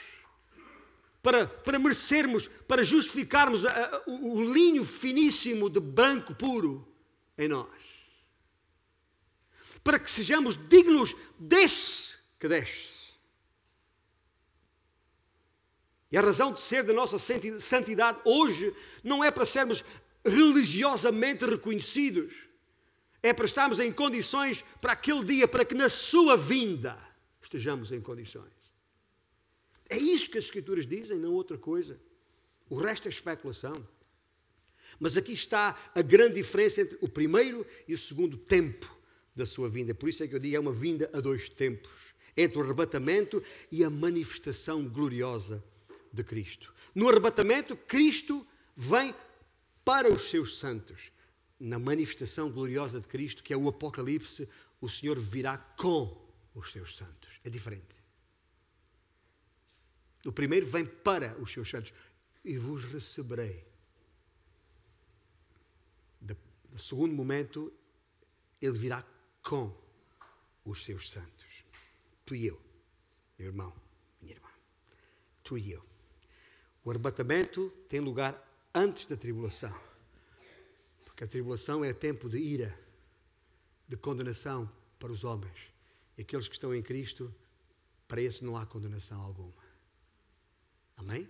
[1.23, 6.87] para, para merecermos, para justificarmos a, a, o, o linho finíssimo de branco puro
[7.39, 7.83] em nós.
[9.83, 12.98] Para que sejamos dignos desse que desce
[16.11, 19.85] E a razão de ser da nossa santidade hoje não é para sermos
[20.25, 22.35] religiosamente reconhecidos,
[23.23, 26.99] é para estarmos em condições para aquele dia, para que na sua vinda
[27.43, 28.75] estejamos em condições.
[29.89, 31.99] É isso que as Escrituras dizem, não outra coisa.
[32.69, 33.75] O resto é especulação.
[35.01, 38.95] Mas aqui está a grande diferença entre o primeiro e o segundo tempo
[39.35, 39.95] da sua vinda.
[39.95, 43.43] Por isso é que eu digo é uma vinda a dois tempos entre o arrebatamento
[43.71, 45.63] e a manifestação gloriosa
[46.13, 46.73] de Cristo.
[46.95, 49.15] No arrebatamento, Cristo vem
[49.85, 51.11] para os seus santos.
[51.59, 54.49] Na manifestação gloriosa de Cristo, que é o Apocalipse,
[54.81, 57.31] o Senhor virá com os seus santos.
[57.45, 57.97] É diferente.
[60.25, 61.93] O primeiro vem para os seus santos
[62.45, 63.69] e vos receberei.
[66.79, 67.73] No segundo momento,
[68.61, 69.05] ele virá
[69.43, 69.77] com
[70.65, 71.65] os seus santos.
[72.25, 72.61] Tu e eu,
[73.39, 73.75] meu irmão,
[74.21, 74.49] minha irmã.
[75.43, 75.85] Tu e eu.
[76.85, 79.75] O arrebatamento tem lugar antes da tribulação.
[81.05, 82.79] Porque a tribulação é tempo de ira,
[83.89, 85.73] de condenação para os homens.
[86.17, 87.35] E aqueles que estão em Cristo,
[88.07, 89.53] para esses não há condenação alguma.
[90.97, 91.29] Amém?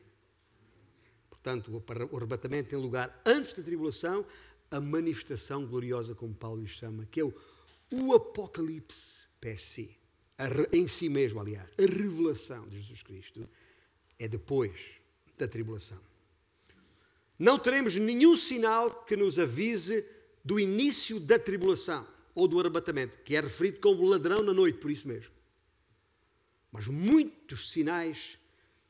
[1.28, 4.24] Portanto, o arrebatamento tem lugar antes da tribulação,
[4.70, 7.34] a manifestação gloriosa, como Paulo lhe chama, que é o,
[7.90, 9.96] o Apocalipse per si,
[10.72, 13.48] em si mesmo, aliás, a revelação de Jesus Cristo,
[14.18, 14.97] é depois
[15.38, 15.98] da tribulação.
[17.38, 20.04] Não teremos nenhum sinal que nos avise
[20.44, 24.90] do início da tribulação ou do arrebatamento, que é referido como ladrão na noite, por
[24.90, 25.30] isso mesmo.
[26.70, 28.38] Mas muitos sinais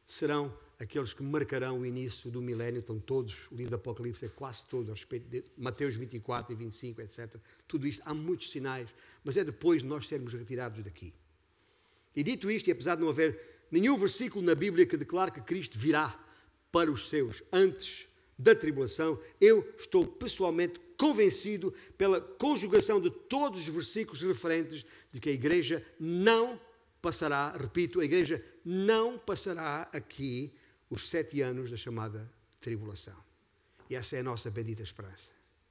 [0.07, 4.29] serão aqueles que marcarão o início do milénio, estão todos, o livro do Apocalipse é
[4.29, 7.37] quase todo a respeito de Mateus 24 e 25, etc.
[7.67, 8.89] Tudo isto, há muitos sinais,
[9.25, 11.13] mas é depois de nós sermos retirados daqui.
[12.15, 15.41] E dito isto, e apesar de não haver nenhum versículo na Bíblia que declare que
[15.41, 16.19] Cristo virá
[16.71, 18.07] para os seus antes
[18.39, 25.29] da tribulação, eu estou pessoalmente convencido pela conjugação de todos os versículos referentes de que
[25.29, 26.61] a igreja não
[27.01, 30.55] passará, repito, a igreja não passará aqui
[30.91, 33.17] os sete anos da chamada tribulação.
[33.89, 35.31] E essa é a nossa bendita esperança,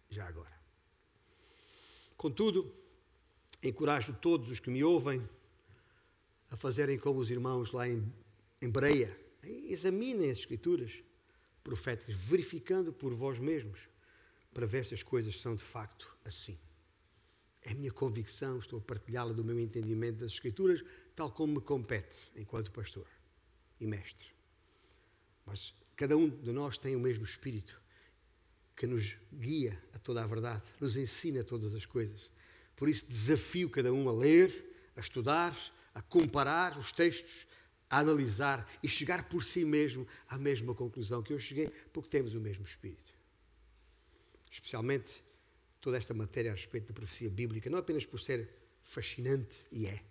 [0.09, 0.55] já agora.
[2.15, 2.73] Contudo,
[3.61, 5.21] encorajo todos os que me ouvem
[6.49, 8.11] a fazerem como os irmãos lá em,
[8.61, 9.15] em Breia,
[9.47, 11.03] Examinem as Escrituras
[11.63, 13.87] proféticas, verificando por vós mesmos,
[14.53, 16.57] para ver se as coisas são de facto assim.
[17.61, 20.83] É a minha convicção, estou a partilhá-la do meu entendimento das Escrituras,
[21.15, 23.07] tal como me compete enquanto pastor
[23.79, 24.27] e mestre.
[25.45, 27.81] Mas cada um de nós tem o mesmo Espírito
[28.75, 32.29] que nos guia a toda a verdade, nos ensina todas as coisas.
[32.75, 35.57] Por isso, desafio cada um a ler, a estudar,
[35.95, 37.47] a comparar os textos,
[37.89, 42.35] a analisar e chegar por si mesmo à mesma conclusão que eu cheguei, porque temos
[42.35, 43.13] o mesmo espírito.
[44.51, 45.23] Especialmente
[45.79, 48.49] toda esta matéria a respeito da profecia bíblica, não apenas por ser
[48.83, 50.03] fascinante, e é,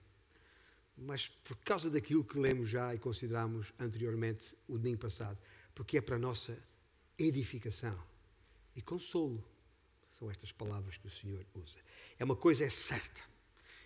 [0.96, 5.38] mas por causa daquilo que lemos já e consideramos anteriormente o domingo passado,
[5.74, 6.58] porque é para a nossa
[7.18, 8.02] edificação
[8.74, 9.44] e consolo.
[10.10, 11.78] São estas palavras que o Senhor usa.
[12.18, 13.22] É uma coisa é certa.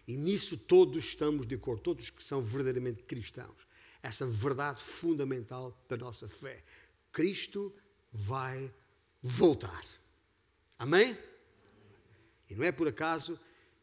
[0.07, 3.70] E nisso todos estamos de acordo, todos que são verdadeiramente cristãos.
[4.03, 6.63] Essa verdade fundamental da nossa fé.
[7.13, 7.75] Cristo
[8.13, 8.73] vai
[9.23, 9.85] voltar.
[10.79, 11.17] Amém?
[12.49, 13.39] E não é por acaso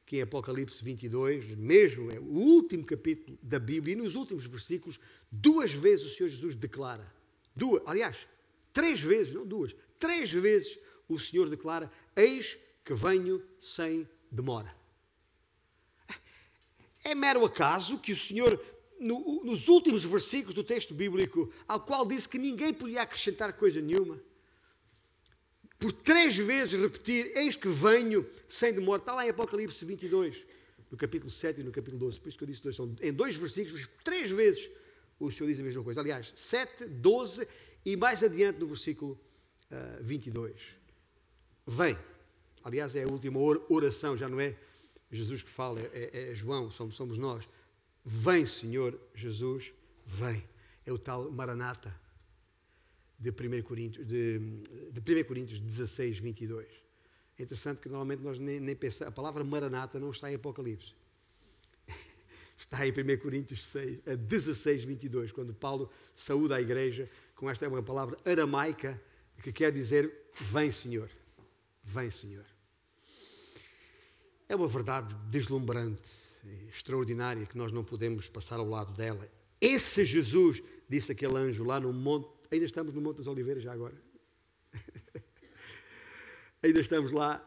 [0.05, 4.99] que em Apocalipse 22, mesmo é o último capítulo da Bíblia, e nos últimos versículos,
[5.29, 7.13] duas vezes o Senhor Jesus declara,
[7.55, 8.25] duas, aliás,
[8.71, 14.75] três vezes, não duas, três vezes o Senhor declara: Eis que venho sem demora.
[17.03, 18.59] É mero acaso que o Senhor,
[18.99, 23.81] no, nos últimos versículos do texto bíblico, ao qual disse que ninguém podia acrescentar coisa
[23.81, 24.21] nenhuma,
[25.79, 29.01] por três vezes repetir: Eis que venho sem demora.
[29.01, 30.43] Está lá em Apocalipse 22,
[30.89, 32.19] no capítulo 7 e no capítulo 12.
[32.19, 34.69] Por isso que eu disse dois, são em dois versículos, três vezes
[35.19, 35.99] o Senhor diz a mesma coisa.
[35.99, 37.47] Aliás, 7, 12
[37.85, 39.13] e mais adiante no versículo
[39.71, 40.61] uh, ah, 22.
[41.65, 41.97] Vem.
[42.63, 43.39] Aliás, é a última
[43.69, 44.55] oração, já não é
[45.11, 47.47] Jesus que fala, é, é, João, somos, somos nós.
[48.09, 49.73] Vem, Senhor Jesus,
[50.05, 50.41] vem.
[50.85, 51.93] É o tal Maranata
[53.19, 54.39] de 1 Coríntios, de,
[54.93, 56.65] de 1 Coríntios 16, 22.
[57.37, 60.95] É interessante que normalmente nós nem, nem pensamos, a palavra Maranata não está em Apocalipse.
[62.57, 67.67] Está em 1 Coríntios 6, 16, 22, quando Paulo saúda a igreja com esta é
[67.67, 68.99] uma palavra aramaica
[69.43, 71.09] que quer dizer vem Senhor,
[71.83, 72.45] vem Senhor.
[74.47, 76.09] É uma verdade deslumbrante,
[76.67, 79.27] extraordinária, que nós não podemos passar ao lado dela.
[79.59, 83.73] Esse Jesus, disse aquele anjo lá no monte, ainda estamos no Monte das Oliveiras já
[83.73, 83.95] agora.
[86.61, 87.43] ainda estamos lá.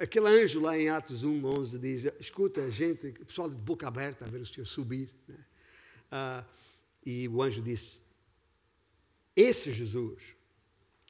[0.00, 4.28] Aquele anjo lá em Atos 1, 11 diz: Escuta, gente, pessoal de boca aberta a
[4.28, 5.12] ver o Senhor subir.
[5.26, 5.36] Né?
[6.10, 6.44] Ah,
[7.04, 8.02] e o anjo disse:
[9.34, 10.20] Esse Jesus,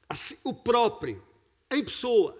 [0.09, 1.23] assim, o próprio,
[1.71, 2.37] em pessoa,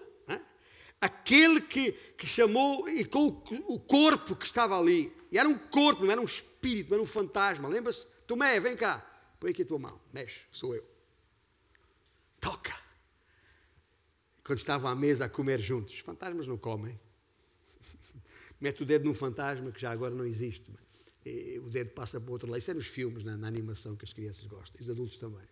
[1.03, 5.13] aquele que, que chamou e com o, o, corpo que estava ali.
[5.29, 7.67] E era um corpo, não era um espírito, não era um fantasma.
[7.67, 8.07] Lembra-se?
[8.25, 9.05] Tomé, vem cá.
[9.37, 9.99] Põe aqui a tua mão.
[10.13, 10.85] Mexe, sou eu.
[12.39, 12.73] Toca.
[14.45, 15.99] Quando estavam à mesa a comer juntos.
[15.99, 16.97] Fantasmas não comem.
[18.61, 20.71] Mete o dedo num fantasma que já agora não existe.
[21.25, 22.59] E o dedo passa para o outro lado.
[22.59, 24.79] Isso é nos filmes, na, na animação que as crianças gostam.
[24.79, 25.45] Os adultos também.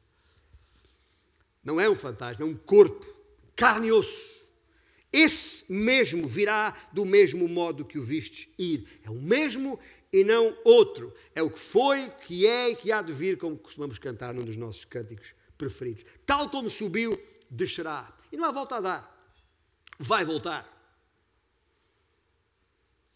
[1.62, 3.06] Não é um fantasma, é um corpo.
[3.54, 4.41] Carne e osso
[5.12, 8.88] esse mesmo virá do mesmo modo que o vistes ir.
[9.03, 9.80] É o mesmo
[10.12, 11.14] e não outro.
[11.36, 14.45] É o que foi, que é e que há de vir, como costumamos cantar num
[14.45, 16.05] dos nossos cânticos preferidos.
[16.26, 18.16] Tal como subiu, descerá.
[18.32, 19.32] E não há volta a dar.
[19.99, 20.70] Vai voltar.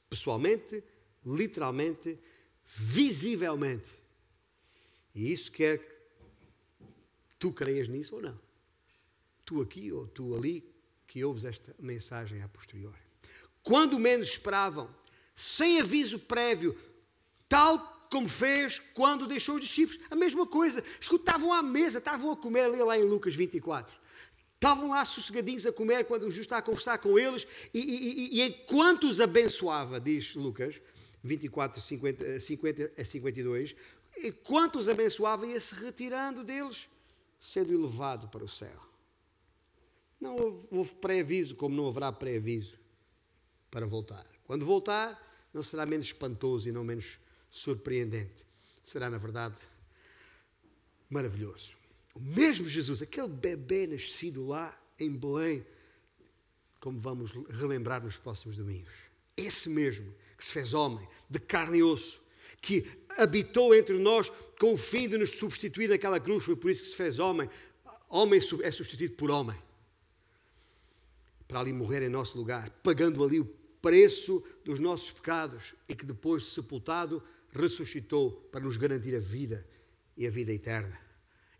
[0.09, 0.83] Pessoalmente,
[1.25, 2.19] literalmente,
[2.65, 3.91] visivelmente.
[5.13, 5.95] E isso quer que
[7.39, 8.39] tu creias nisso ou não.
[9.45, 10.74] Tu aqui ou tu ali,
[11.15, 12.99] que ouves esta mensagem a posteriori.
[13.63, 14.93] Quando menos esperavam,
[15.33, 16.77] sem aviso prévio,
[17.47, 17.79] tal
[18.11, 20.01] como fez quando deixou os discípulos.
[20.11, 20.83] A mesma coisa.
[20.99, 23.95] Escutavam à mesa, estavam a comer ali lá em Lucas 24.
[24.55, 28.41] Estavam lá sossegadinhos a comer quando Jesus está a conversar com eles e, e, e,
[28.41, 30.81] e enquanto os abençoava, diz Lucas
[31.23, 33.73] 24, 50, 50 a 52,
[34.17, 36.89] enquanto os abençoava ia-se retirando deles,
[37.39, 38.94] sendo elevado para o céu.
[40.19, 40.35] Não
[40.71, 42.77] houve pré-aviso, como não haverá pré-aviso
[43.69, 44.25] para voltar.
[44.45, 47.19] Quando voltar, não será menos espantoso e não menos
[47.51, 48.45] surpreendente.
[48.83, 49.59] Será, na verdade,
[51.09, 51.75] maravilhoso.
[52.13, 55.65] O mesmo Jesus, aquele bebê nascido lá em Belém,
[56.79, 58.93] como vamos relembrar nos próximos domingos.
[59.35, 62.21] Esse mesmo que se fez homem, de carne e osso,
[62.61, 62.85] que
[63.17, 66.89] habitou entre nós com o fim de nos substituir naquela cruz, foi por isso que
[66.89, 67.49] se fez homem.
[68.07, 69.57] Homem é substituído por homem
[71.47, 73.45] para ali morrer em nosso lugar, pagando ali o
[73.81, 77.21] preço dos nossos pecados e que depois, sepultado,
[77.51, 79.65] ressuscitou para nos garantir a vida
[80.17, 80.99] e a vida eterna.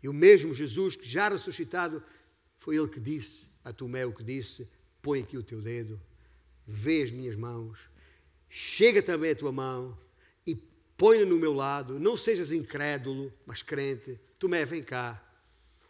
[0.02, 2.02] E o mesmo Jesus que já ressuscitado,
[2.58, 4.68] foi ele que disse a Tomé o que disse:
[5.00, 6.00] Põe aqui o teu dedo,
[6.66, 7.78] vê as minhas mãos,
[8.48, 9.96] chega também a tua mão
[10.46, 10.54] e
[10.96, 11.98] põe-na no meu lado.
[11.98, 14.18] Não sejas incrédulo, mas crente.
[14.38, 15.22] Tomé, vem cá.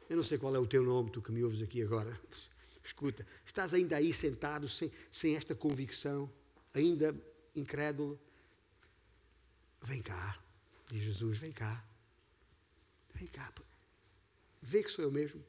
[0.08, 2.18] Eu não sei qual é o teu nome, tu que me ouves aqui agora.
[2.86, 6.30] Escuta, estás ainda aí sentado sem, sem esta convicção?
[6.76, 7.14] ainda
[7.54, 8.20] incrédulo,
[9.82, 10.38] vem cá,
[10.88, 11.84] diz Jesus, vem cá.
[13.14, 13.50] Vem cá,
[14.60, 15.42] vê que sou eu mesmo.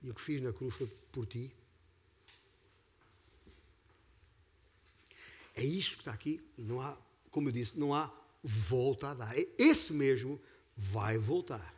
[0.00, 1.52] E o que fiz na cruz foi por ti.
[5.56, 6.40] É isto que está aqui.
[6.56, 6.96] Não há,
[7.30, 8.10] como eu disse, não há
[8.42, 9.34] volta a dar.
[9.58, 10.40] Esse mesmo
[10.76, 11.74] vai voltar.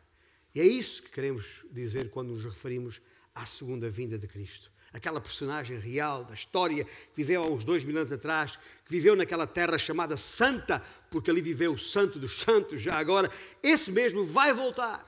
[0.55, 3.01] E é isso que queremos dizer quando nos referimos
[3.33, 4.71] à segunda vinda de Cristo.
[4.91, 9.15] Aquela personagem real da história que viveu há uns dois mil anos atrás, que viveu
[9.15, 10.79] naquela terra chamada Santa,
[11.09, 13.31] porque ali viveu o Santo dos Santos já agora.
[13.63, 15.03] Esse mesmo vai voltar.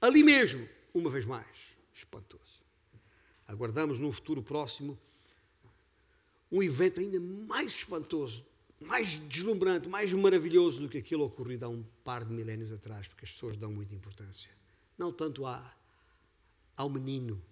[0.00, 1.46] Ali mesmo, uma vez mais.
[1.94, 2.60] Espantoso.
[3.46, 4.98] Aguardamos num futuro próximo
[6.50, 8.44] um evento ainda mais espantoso,
[8.80, 13.24] mais deslumbrante, mais maravilhoso do que aquilo ocorrido há um par de milénios atrás, porque
[13.24, 14.50] as pessoas dão muita importância.
[14.96, 15.74] Não tanto à,
[16.76, 17.42] ao menino,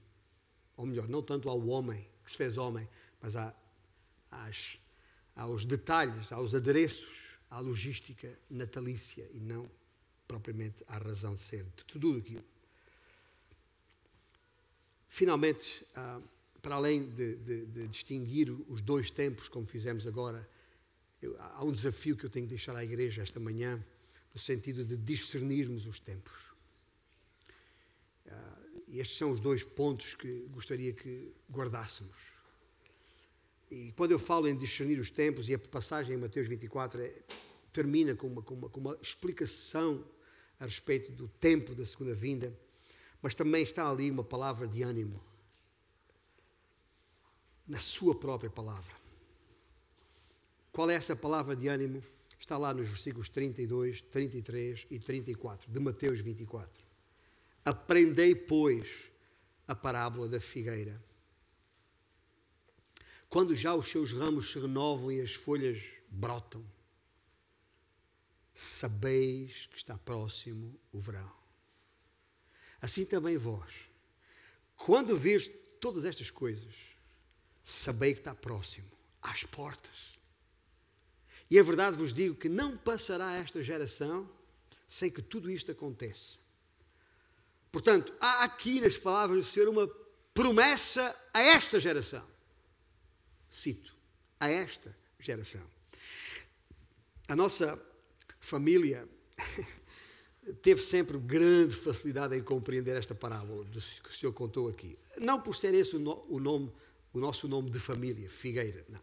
[0.76, 2.88] ou melhor, não tanto ao homem que se fez homem,
[3.20, 4.78] mas às,
[5.34, 9.70] aos detalhes, aos adereços, à logística natalícia e não
[10.26, 12.45] propriamente à razão de ser de tudo aquilo.
[15.09, 16.22] Finalmente, ah,
[16.62, 20.49] para além de, de, de, distinguir os dois tempos, como fizemos agora,
[21.20, 23.84] eu, há um desafio que eu tenho que deixar à igreja esta manhã,
[24.32, 26.51] no sentido de discernirmos os tempos.
[28.88, 32.16] E estes são os dois pontos que gostaria que guardássemos.
[33.70, 37.14] E quando eu falo em discernir os tempos, e a passagem em Mateus 24 é,
[37.72, 40.04] termina com uma, com, uma, com uma explicação
[40.60, 42.54] a respeito do tempo da segunda vinda,
[43.22, 45.22] mas também está ali uma palavra de ânimo
[47.66, 48.94] na sua própria palavra.
[50.70, 52.02] Qual é essa palavra de ânimo?
[52.38, 56.81] Está lá nos versículos 32, 33 e 34 de Mateus 24.
[57.64, 59.04] Aprendei, pois,
[59.68, 61.02] a parábola da figueira.
[63.28, 66.64] Quando já os seus ramos se renovam e as folhas brotam,
[68.54, 71.32] sabeis que está próximo o verão.
[72.80, 73.72] Assim também vós,
[74.76, 75.48] quando vês
[75.80, 76.74] todas estas coisas,
[77.62, 78.90] sabei que está próximo,
[79.22, 80.12] às portas.
[81.48, 84.28] E a verdade vos digo que não passará esta geração
[84.86, 86.41] sem que tudo isto aconteça.
[87.72, 89.90] Portanto, há aqui nas palavras do Senhor uma
[90.34, 92.22] promessa a esta geração.
[93.50, 93.96] Cito,
[94.38, 95.62] a esta geração.
[97.26, 97.80] A nossa
[98.38, 99.08] família
[100.60, 104.98] teve sempre grande facilidade em compreender esta parábola que o Senhor contou aqui.
[105.18, 106.70] Não por ser esse o nome
[107.12, 109.00] o nosso nome de família, Figueira, não.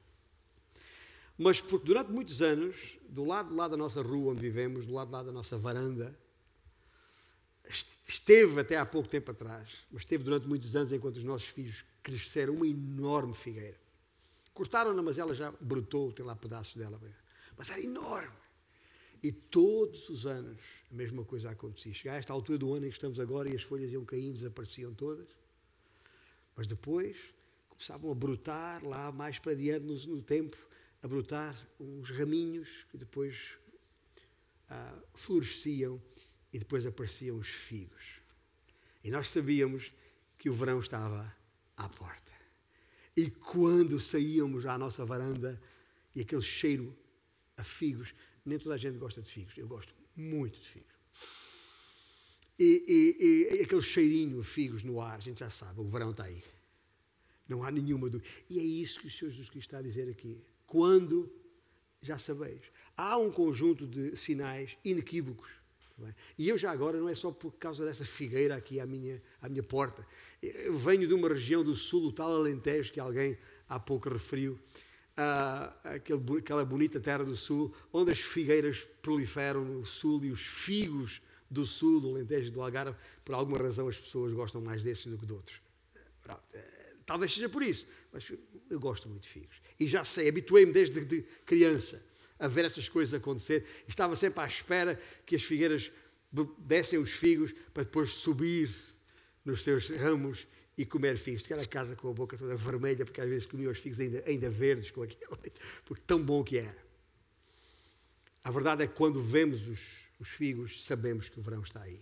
[1.37, 2.75] Mas porque durante muitos anos,
[3.07, 6.17] do lado lá da nossa rua onde vivemos, do lado lá da nossa varanda,
[8.09, 11.85] esteve até há pouco tempo atrás, mas esteve durante muitos anos enquanto os nossos filhos
[12.01, 13.77] cresceram uma enorme figueira.
[14.53, 16.99] Cortaram-na, mas ela já brotou, tem lá pedaços dela.
[17.55, 18.35] Mas era enorme.
[19.21, 20.59] E todos os anos
[20.91, 21.93] a mesma coisa acontecia.
[21.93, 24.33] Chegar a esta altura do ano em que estamos agora e as folhas iam caindo,
[24.33, 25.27] desapareciam todas.
[26.55, 27.15] Mas depois
[27.69, 30.57] começavam a brotar lá mais para diante no, no tempo,
[31.03, 33.57] a brotar uns raminhos que depois
[34.67, 36.01] ah, floresciam
[36.51, 38.19] e depois apareciam os figos.
[39.03, 39.93] E nós sabíamos
[40.37, 41.35] que o verão estava
[41.77, 42.31] à porta.
[43.15, 45.61] E quando saíamos à nossa varanda
[46.15, 46.97] e aquele cheiro
[47.57, 48.13] a figos,
[48.45, 50.93] nem toda a gente gosta de figos, eu gosto muito de figos.
[52.57, 56.11] E, e, e, aquele cheirinho a figos no ar, a gente já sabe, o verão
[56.11, 56.43] está aí.
[57.47, 58.29] Não há nenhuma dúvida.
[58.49, 60.43] E é isso que o Senhor Jesus Cristo está a dizer aqui.
[60.67, 61.31] Quando
[62.01, 62.61] já sabeis.
[62.95, 65.49] Há um conjunto de sinais inequívocos.
[65.99, 69.21] Tá e eu já agora não é só por causa dessa figueira aqui à minha,
[69.41, 70.05] à minha porta.
[70.41, 73.37] Eu venho de uma região do sul, o tal Alentejo, que alguém
[73.67, 79.85] há pouco referiu, uh, aquele, aquela bonita terra do sul, onde as figueiras proliferam no
[79.85, 82.95] sul e os figos do sul, do Alentejo do Algarve,
[83.25, 85.59] por alguma razão as pessoas gostam mais desses do que de outros.
[86.53, 86.79] É,
[87.09, 88.31] Talvez seja por isso, mas
[88.69, 89.59] eu gosto muito de figos.
[89.79, 91.99] E já sei, habituei-me desde de criança
[92.39, 93.65] a ver estas coisas acontecer.
[93.87, 95.91] Estava sempre à espera que as figueiras
[96.59, 98.73] dessem os figos para depois subir
[99.43, 101.41] nos seus ramos e comer figos.
[101.41, 104.23] Ficar a casa com a boca toda vermelha, porque às vezes comia os figos ainda,
[104.25, 105.05] ainda verdes, com
[105.83, 106.89] porque tão bom que era.
[108.43, 112.01] A verdade é que quando vemos os, os figos, sabemos que o verão está aí.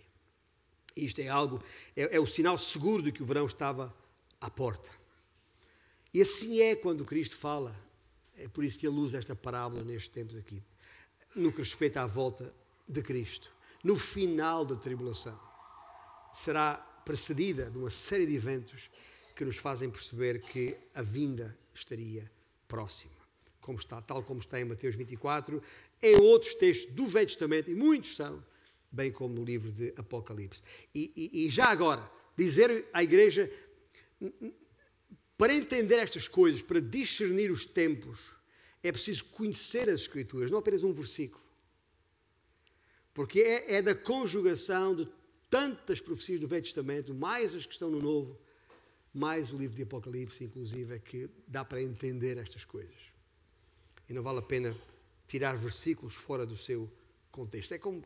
[0.95, 1.61] Isto é algo,
[1.95, 3.95] é, é o sinal seguro de que o verão estava
[4.39, 4.89] à porta.
[6.13, 7.86] E assim é quando Cristo fala.
[8.37, 10.63] É por isso que ele usa esta parábola nestes tempos aqui.
[11.35, 12.53] No que respeita à volta
[12.87, 13.51] de Cristo.
[13.83, 15.39] No final da tribulação.
[16.31, 18.89] Será precedida de uma série de eventos
[19.35, 22.29] que nos fazem perceber que a vinda estaria
[22.67, 23.13] próxima,
[23.61, 25.61] como está, tal como está em Mateus 24,
[26.01, 28.43] em outros textos do Velho Testamento, e muitos são,
[28.91, 30.61] bem como no livro de Apocalipse.
[30.93, 33.49] E, e, e já agora, dizer à igreja,
[35.37, 38.19] para entender estas coisas, para discernir os tempos,
[38.81, 41.43] é preciso conhecer as Escrituras, não apenas um versículo.
[43.13, 45.07] Porque é, é da conjugação de
[45.49, 48.39] tantas profecias do Velho Testamento, mais as que estão no Novo,
[49.13, 52.95] mais o livro de Apocalipse, inclusive, é que dá para entender estas coisas.
[54.09, 54.77] E não vale a pena
[55.27, 56.89] tirar versículos fora do seu
[57.31, 57.73] contexto.
[57.73, 58.03] É como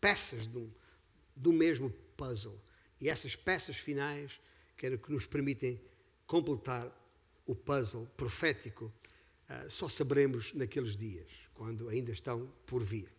[0.00, 0.72] peças do,
[1.36, 2.58] do mesmo puzzle.
[3.00, 4.32] E essas peças finais
[4.76, 5.80] que, que nos permitem
[6.26, 6.90] completar
[7.46, 13.10] o puzzle profético uh, só saberemos naqueles dias, quando ainda estão por vir.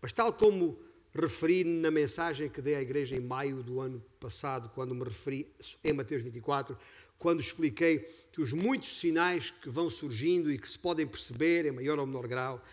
[0.00, 0.78] Mas, tal como
[1.14, 5.52] referi na mensagem que dei à igreja em maio do ano passado, quando me referi
[5.82, 6.76] em Mateus 24,
[7.18, 7.98] quando expliquei
[8.32, 12.06] que os muitos sinais que vão surgindo e que se podem perceber em maior ou
[12.06, 12.64] menor grau,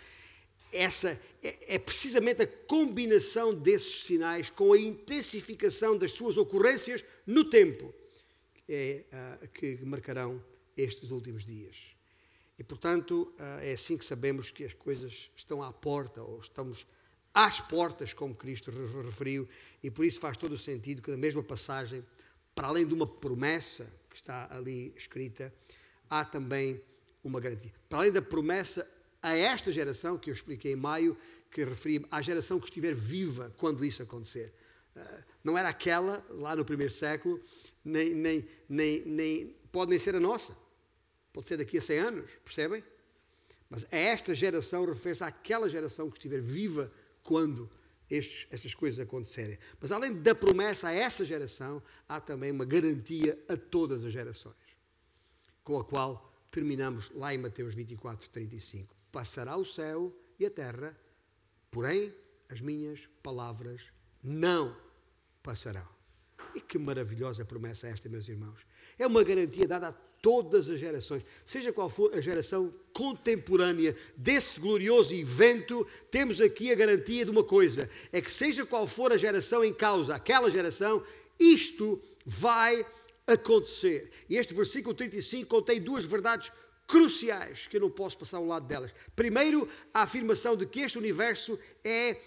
[0.71, 7.43] essa é, é precisamente a combinação desses sinais com a intensificação das suas ocorrências no
[7.45, 7.93] tempo
[8.67, 9.05] é,
[9.43, 10.43] uh, que marcarão
[10.75, 11.75] estes últimos dias.
[12.57, 16.85] E, portanto, uh, é assim que sabemos que as coisas estão à porta, ou estamos
[17.33, 18.71] às portas, como Cristo
[19.03, 19.47] referiu,
[19.83, 22.03] e por isso faz todo o sentido que na mesma passagem,
[22.55, 25.53] para além de uma promessa que está ali escrita,
[26.09, 26.81] há também
[27.23, 27.71] uma garantia.
[27.87, 28.89] Para além da promessa
[29.21, 31.17] a esta geração, que eu expliquei em maio,
[31.51, 34.53] que referi à geração que estiver viva quando isso acontecer.
[34.95, 37.39] Ah, não era aquela lá no primeiro século,
[37.83, 40.53] nem, nem, nem, nem pode nem ser a nossa.
[41.31, 42.83] Pode ser daqui a 100 anos, percebem?
[43.69, 46.91] Mas a esta geração refere-se àquela geração que estiver viva
[47.23, 47.71] quando
[48.09, 49.57] estes, estas coisas acontecerem.
[49.79, 54.55] Mas além da promessa a essa geração, há também uma garantia a todas as gerações,
[55.63, 58.93] com a qual terminamos lá em Mateus 24, 35.
[59.13, 60.97] Passará o céu e a terra,
[61.71, 62.13] porém
[62.49, 63.89] as minhas palavras
[64.21, 64.86] não
[65.47, 65.87] passarão.
[66.53, 68.59] E que maravilhosa promessa é esta, meus irmãos.
[68.99, 74.59] É uma garantia dada a todas as gerações, seja qual for a geração contemporânea desse
[74.59, 79.17] glorioso evento, temos aqui a garantia de uma coisa: é que, seja qual for a
[79.17, 81.01] geração em causa, aquela geração,
[81.39, 82.85] isto vai
[83.25, 84.09] acontecer.
[84.27, 86.51] E este versículo 35 contém duas verdades
[86.87, 88.93] cruciais que eu não posso passar ao lado delas.
[89.15, 92.19] Primeiro, a afirmação de que este universo é,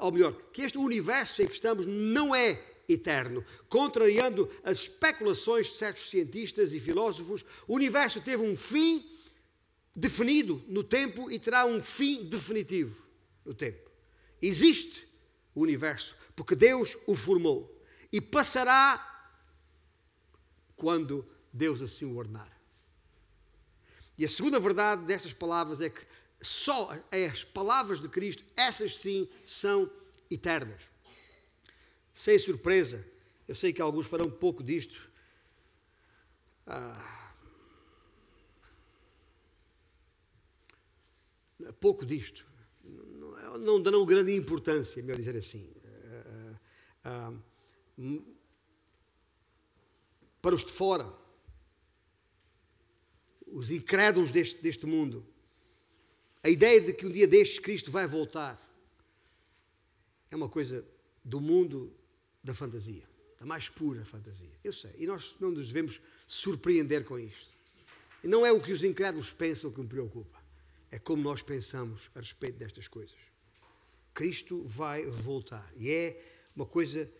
[0.00, 3.44] ou melhor, que este universo em que estamos não é eterno.
[3.68, 9.08] Contrariando as especulações de certos cientistas e filósofos, o universo teve um fim
[9.94, 13.02] definido no tempo e terá um fim definitivo
[13.44, 13.90] no tempo.
[14.40, 15.06] Existe
[15.54, 17.70] o universo porque Deus o formou
[18.12, 19.10] e passará
[20.76, 22.50] quando Deus assim o ordenar.
[24.16, 26.04] E a segunda verdade destas palavras é que
[26.44, 29.90] só as palavras de Cristo, essas sim, são
[30.30, 30.94] eternas
[32.14, 33.04] sem surpresa.
[33.46, 35.10] Eu sei que alguns farão pouco disto.
[36.66, 37.34] Ah,
[41.80, 42.46] pouco disto.
[43.58, 45.68] Não, dão grande importância, melhor dizer assim.
[46.06, 46.60] Ah,
[47.04, 47.32] ah,
[50.40, 51.12] para os de fora,
[53.46, 55.26] os incrédulos deste, deste mundo,
[56.44, 58.60] a ideia de que um dia destes Cristo vai voltar
[60.30, 60.84] é uma coisa
[61.24, 61.90] do mundo
[62.42, 63.02] da fantasia,
[63.40, 64.52] da mais pura fantasia.
[64.62, 64.90] Eu sei.
[64.98, 67.48] E nós não nos devemos surpreender com isto.
[68.22, 70.38] E não é o que os incrédulos pensam que me preocupa.
[70.90, 73.16] É como nós pensamos a respeito destas coisas.
[74.12, 75.72] Cristo vai voltar.
[75.76, 76.22] E é
[76.54, 77.10] uma coisa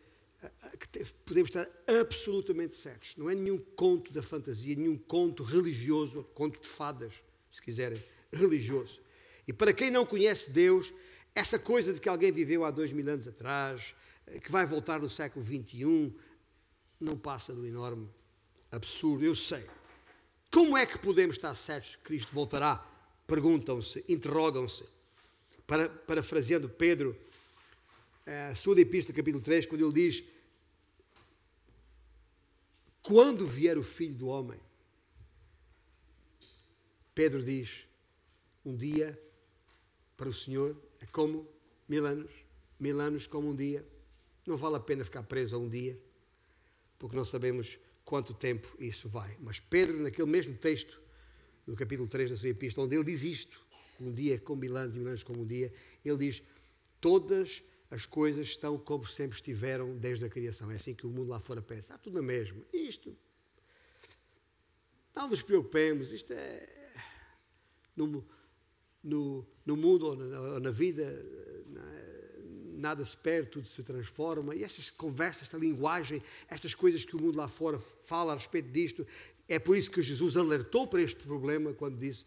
[0.78, 1.66] que podemos estar
[2.00, 3.16] absolutamente certos.
[3.16, 7.14] Não é nenhum conto da fantasia, nenhum conto religioso, conto de fadas,
[7.50, 8.00] se quiserem,
[8.30, 9.03] religioso.
[9.46, 10.92] E para quem não conhece Deus,
[11.34, 13.94] essa coisa de que alguém viveu há dois mil anos atrás,
[14.42, 16.14] que vai voltar no século XXI,
[17.00, 18.08] não passa do enorme
[18.70, 19.68] absurdo, eu sei.
[20.50, 22.76] Como é que podemos estar certos que Cristo voltará?
[23.26, 24.84] Perguntam-se, interrogam-se.
[25.66, 27.16] Para, parafraseando Pedro,
[28.26, 30.22] a eh, segunda epístola, capítulo 3, quando ele diz:
[33.02, 34.60] Quando vier o filho do homem,
[37.14, 37.86] Pedro diz:
[38.64, 39.18] Um dia
[40.16, 41.48] para o Senhor é como
[41.88, 42.30] mil anos,
[42.78, 43.86] mil anos como um dia.
[44.46, 45.98] Não vale a pena ficar preso a um dia,
[46.98, 49.36] porque não sabemos quanto tempo isso vai.
[49.40, 51.00] Mas Pedro, naquele mesmo texto,
[51.66, 53.58] no capítulo 3 da sua epístola, onde ele diz isto,
[54.00, 55.72] um dia como mil anos mil anos como um dia,
[56.04, 56.42] ele diz:
[57.00, 60.70] Todas as coisas estão como sempre estiveram desde a criação.
[60.70, 61.92] É assim que o mundo lá fora pensa.
[61.92, 62.64] Está tudo na mesma.
[62.72, 63.16] Isto.
[65.14, 66.92] Não nos preocupemos, isto é.
[67.94, 68.26] No,
[69.04, 71.04] no, no mundo ou na, ou na vida,
[72.84, 74.54] nada se perde, tudo se transforma.
[74.54, 78.70] E estas conversas, esta linguagem, estas coisas que o mundo lá fora fala a respeito
[78.70, 79.06] disto,
[79.48, 82.26] é por isso que Jesus alertou para este problema quando disse: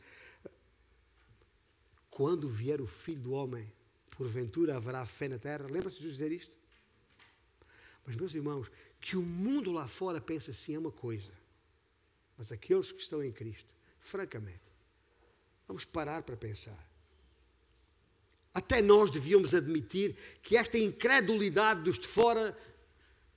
[2.10, 3.72] Quando vier o filho do homem,
[4.12, 5.68] porventura haverá fé na terra.
[5.68, 6.58] Lembra-se de Jesus dizer isto?
[8.06, 11.32] Mas, meus irmãos, que o mundo lá fora pensa assim é uma coisa,
[12.38, 14.67] mas aqueles que estão em Cristo, francamente,
[15.68, 16.88] vamos parar para pensar.
[18.54, 22.58] Até nós devíamos admitir que esta incredulidade dos de fora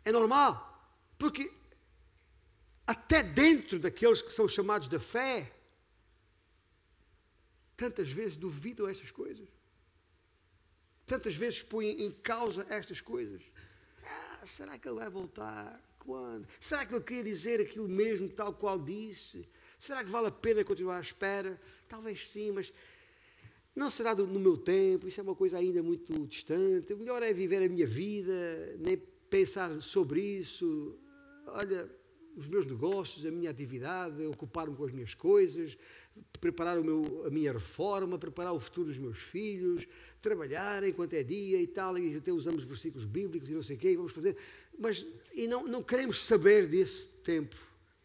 [0.04, 1.52] é normal, porque
[2.86, 5.52] até dentro daqueles que são chamados da fé,
[7.76, 9.46] tantas vezes duvidam estas coisas.
[11.06, 13.42] Tantas vezes põem em causa estas coisas.
[14.04, 15.80] Ah, será que ele vai voltar?
[15.98, 16.48] Quando?
[16.60, 19.48] Será que ele queria dizer aquilo mesmo, tal qual disse?
[19.80, 21.58] Será que vale a pena continuar à espera?
[21.88, 22.70] Talvez sim, mas
[23.74, 26.92] não será no meu tempo, isso é uma coisa ainda muito distante.
[26.92, 28.98] O melhor é viver a minha vida, nem
[29.30, 30.98] pensar sobre isso.
[31.46, 31.88] Olha,
[32.36, 35.78] os meus negócios, a minha atividade, ocupar-me com as minhas coisas,
[36.38, 39.88] preparar o meu, a minha reforma, preparar o futuro dos meus filhos,
[40.20, 43.78] trabalhar enquanto é dia e tal, e até usamos versículos bíblicos e não sei o
[43.78, 44.36] quê, e vamos fazer.
[44.78, 47.56] Mas e não, não queremos saber desse tempo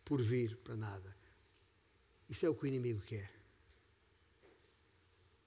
[0.05, 1.14] por vir para nada.
[2.29, 3.31] Isso é o que o inimigo quer.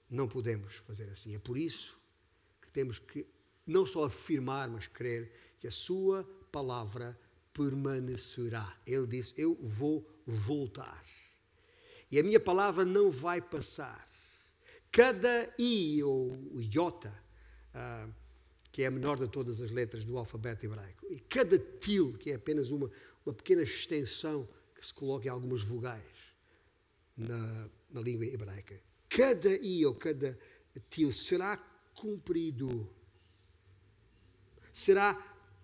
[0.09, 1.35] Não podemos fazer assim.
[1.35, 1.99] É por isso
[2.61, 3.27] que temos que
[3.65, 7.19] não só afirmar, mas crer que a sua palavra
[7.53, 8.77] permanecerá.
[8.85, 11.03] Ele disse: Eu vou voltar.
[12.11, 14.07] E a minha palavra não vai passar.
[14.91, 17.13] Cada I ou iota,
[17.75, 18.11] uh,
[18.71, 22.31] que é a menor de todas as letras do alfabeto hebraico, e cada til, que
[22.31, 22.89] é apenas uma,
[23.23, 26.18] uma pequena extensão que se coloca em algumas vogais
[27.19, 30.37] na, na língua hebraica, cada I ou cada
[30.89, 31.57] til será
[31.93, 32.89] cumprido.
[34.71, 35.13] Será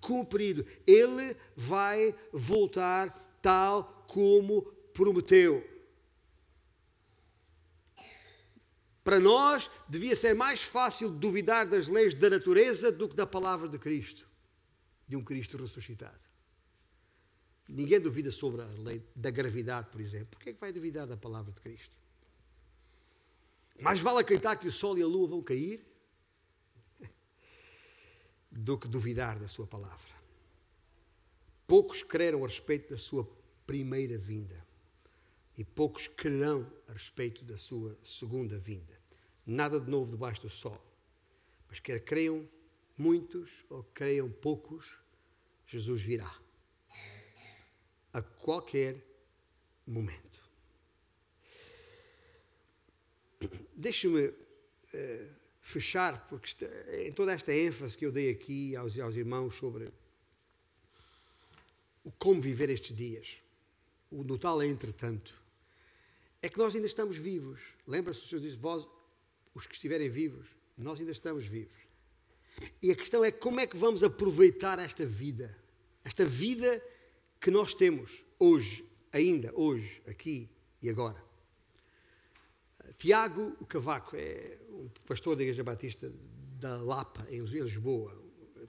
[0.02, 0.66] cumprido.
[0.86, 3.10] Ele vai voltar
[3.42, 5.64] tal como prometeu.
[9.04, 13.70] Para nós, devia ser mais fácil duvidar das leis da natureza do que da palavra
[13.70, 14.28] de Cristo,
[15.08, 16.35] de um Cristo ressuscitado.
[17.68, 20.28] Ninguém duvida sobre a lei da gravidade, por exemplo.
[20.32, 21.96] Por que é que vai duvidar da palavra de Cristo?
[23.80, 25.86] Mais vale acreditar que o sol e a lua vão cair
[28.52, 30.16] do que duvidar da sua palavra.
[31.68, 33.28] Poucos creram a respeito da sua
[33.66, 34.66] primeira vinda
[35.58, 39.00] e poucos crerão a respeito da sua segunda vinda.
[39.46, 40.80] Nada de novo debaixo do sol.
[41.68, 42.48] Mas quer creiam
[42.98, 45.00] muitos ou creiam poucos,
[45.68, 46.45] Jesus virá.
[48.16, 48.96] A qualquer
[49.86, 50.40] momento.
[53.76, 56.66] Deixe-me uh, fechar, porque
[57.04, 59.92] em toda esta ênfase que eu dei aqui aos, aos irmãos sobre
[62.06, 63.28] o como viver estes dias,
[64.10, 65.36] o no tal entretanto,
[66.42, 67.60] é que nós ainda estamos vivos.
[67.86, 68.88] Lembra-se, o Senhor disse: Vós
[69.54, 70.48] os que estiverem vivos,
[70.78, 71.84] nós ainda estamos vivos.
[72.82, 75.54] E a questão é como é que vamos aproveitar esta vida,
[76.06, 76.82] esta vida
[77.40, 80.50] que nós temos hoje, ainda hoje, aqui
[80.82, 81.24] e agora.
[82.98, 86.12] Tiago Cavaco é um pastor da Igreja Batista
[86.60, 88.16] da Lapa, em Lisboa.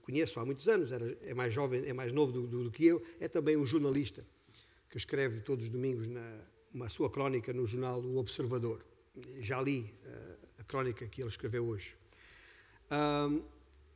[0.03, 3.03] Conheço há muitos anos, é mais jovem, é mais novo do, do, do, que eu,
[3.21, 4.25] é também um jornalista
[4.89, 6.41] que escreve todos os domingos na,
[6.73, 8.85] uma sua crónica no jornal O Observador.
[9.39, 11.95] Já li uh, crónica que ele escreveu hoje.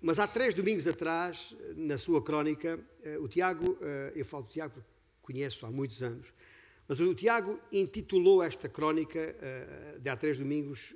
[0.01, 3.79] Mas há três domingos atrás, na sua crónica, uh, o Tiago, uh,
[4.15, 4.89] eu falo do Tiago porque
[5.21, 6.33] conheço há muitos anos,
[6.89, 10.95] mas o Tiago intitulou esta crónica uh, de há três domingos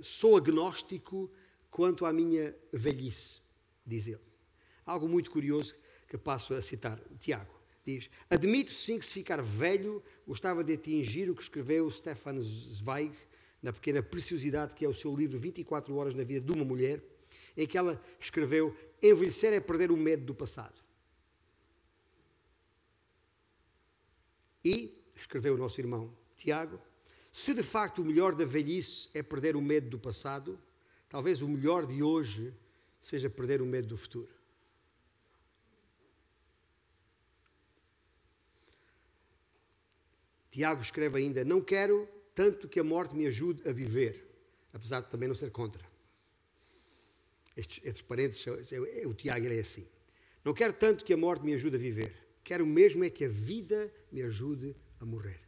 [0.00, 1.30] Sou agnóstico
[1.70, 3.40] quanto à minha velhice,
[3.86, 4.20] diz ele.
[4.84, 5.74] Algo muito curioso
[6.08, 6.98] que passo a citar.
[7.18, 7.54] Tiago
[7.84, 13.16] diz: Admito sim que se ficar velho gostava de atingir o que escreveu Stefan Zweig
[13.62, 17.00] na pequena preciosidade que é o seu livro 24 Horas na Vida de uma Mulher,
[17.56, 20.82] em que ela escreveu: Envelhecer é perder o medo do passado.
[24.64, 26.80] E, escreveu o nosso irmão Tiago,
[27.32, 30.60] se de facto o melhor da velhice é perder o medo do passado,
[31.08, 32.54] talvez o melhor de hoje
[33.00, 34.32] seja perder o medo do futuro.
[40.50, 44.28] Tiago escreve ainda: Não quero tanto que a morte me ajude a viver,
[44.72, 45.91] apesar de também não ser contra.
[47.56, 49.86] Estes, entre parênteses, é, é, o Tiago é assim.
[50.44, 53.28] Não quero tanto que a morte me ajude a viver, quero mesmo é que a
[53.28, 55.40] vida me ajude a morrer.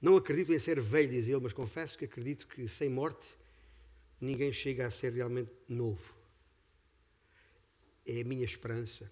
[0.00, 3.26] Não acredito em ser velho, diz ele, mas confesso que acredito que sem morte
[4.20, 6.14] ninguém chega a ser realmente novo.
[8.06, 9.10] É a minha esperança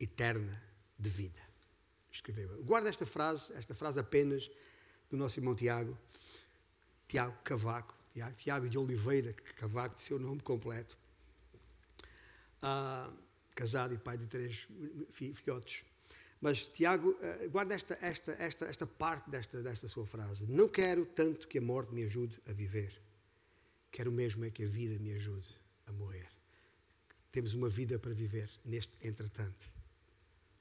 [0.00, 0.62] eterna
[0.98, 1.40] de vida.
[2.10, 2.62] Escreveu.
[2.64, 4.50] Guarda esta frase, esta frase apenas
[5.10, 5.96] do nosso irmão Tiago,
[7.06, 7.94] Tiago Cavaco,
[8.36, 10.96] Tiago, de Oliveira Cavaco, de seu nome completo.
[12.60, 13.12] Ah,
[13.54, 14.68] casado e pai de três
[15.10, 15.84] filhotes.
[16.40, 20.46] Mas Tiago, eh, guarda esta, esta, esta, esta parte desta, desta sua frase.
[20.46, 22.92] Não quero tanto que a morte me ajude a viver.
[23.90, 25.48] Quero mesmo é que a vida me ajude
[25.86, 26.28] a morrer.
[27.32, 29.68] Temos uma vida para viver neste entretanto.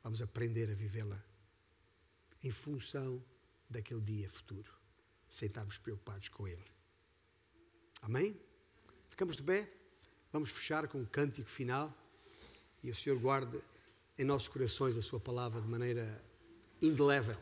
[0.04, 1.24] Vamos aprender a vivê-la
[2.44, 3.24] em função
[3.70, 4.72] daquele dia futuro,
[5.30, 6.77] sem estarmos preocupados com ele.
[8.02, 8.40] Amém?
[9.10, 9.70] Ficamos de pé?
[10.32, 11.94] Vamos fechar com um cântico final
[12.84, 13.60] e o Senhor guarde
[14.18, 16.24] em nossos corações a Sua palavra de maneira
[16.82, 17.36] indelével.